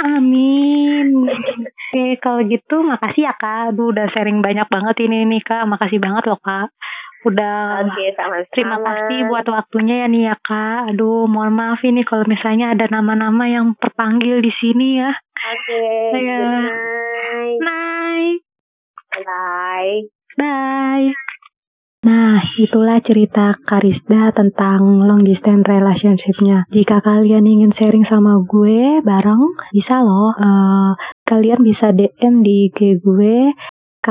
Amin. 0.00 1.28
Oke, 1.28 2.16
kalau 2.24 2.40
gitu 2.48 2.80
makasih 2.80 3.28
ya 3.28 3.34
Kak. 3.36 3.76
Aduh, 3.76 3.92
udah 3.92 4.08
sharing 4.08 4.40
banyak 4.40 4.64
banget 4.72 4.96
ini 5.04 5.28
nih 5.28 5.44
Kak. 5.44 5.68
Makasih 5.68 6.00
banget 6.00 6.24
loh 6.32 6.40
Kak. 6.40 6.72
Udah 7.18 7.82
Oke, 7.82 8.14
sama-sama. 8.14 8.52
terima 8.54 8.76
kasih 8.78 9.18
buat 9.26 9.46
waktunya 9.48 9.94
ya 10.02 10.06
nih 10.06 10.22
ya 10.30 10.36
Kak. 10.38 10.94
Aduh, 10.94 11.26
mohon 11.26 11.50
maaf 11.50 11.82
ini 11.82 12.06
kalau 12.06 12.22
misalnya 12.24 12.70
ada 12.72 12.86
nama-nama 12.86 13.50
yang 13.50 13.74
terpanggil 13.74 14.38
di 14.38 14.54
sini 14.54 15.02
ya. 15.02 15.10
Oke, 15.34 15.82
Iya. 16.14 16.38
good 16.38 16.50
night. 16.54 17.58
Bye. 17.58 18.30
Bye. 19.18 19.94
Bye. 20.36 21.08
Nah, 21.98 22.38
itulah 22.54 23.02
cerita 23.02 23.58
Karisda 23.58 24.30
tentang 24.30 25.02
long 25.02 25.26
distance 25.26 25.66
relationship-nya. 25.66 26.70
Jika 26.70 27.02
kalian 27.02 27.42
ingin 27.42 27.74
sharing 27.74 28.06
sama 28.06 28.38
gue 28.46 29.02
bareng, 29.02 29.42
bisa 29.74 30.06
loh. 30.06 30.30
Eh, 30.32 30.92
kalian 31.26 31.66
bisa 31.66 31.90
DM 31.90 32.46
di 32.46 32.70
IG 32.70 33.02
gue 33.02 33.50
K 33.98 34.08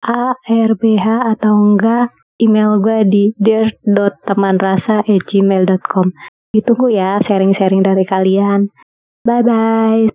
A 0.00 0.22
R 0.36 0.70
B 0.76 0.82
H 0.94 1.06
atau 1.32 1.56
enggak 1.56 2.12
email 2.40 2.80
gue 2.80 3.04
di 3.06 3.34
dear.temanrasa@gmail.com. 3.36 6.06
Ditunggu 6.50 6.90
ya 6.90 7.22
sharing-sharing 7.22 7.86
dari 7.86 8.02
kalian. 8.08 8.66
Bye 9.22 9.44
bye. 9.44 10.08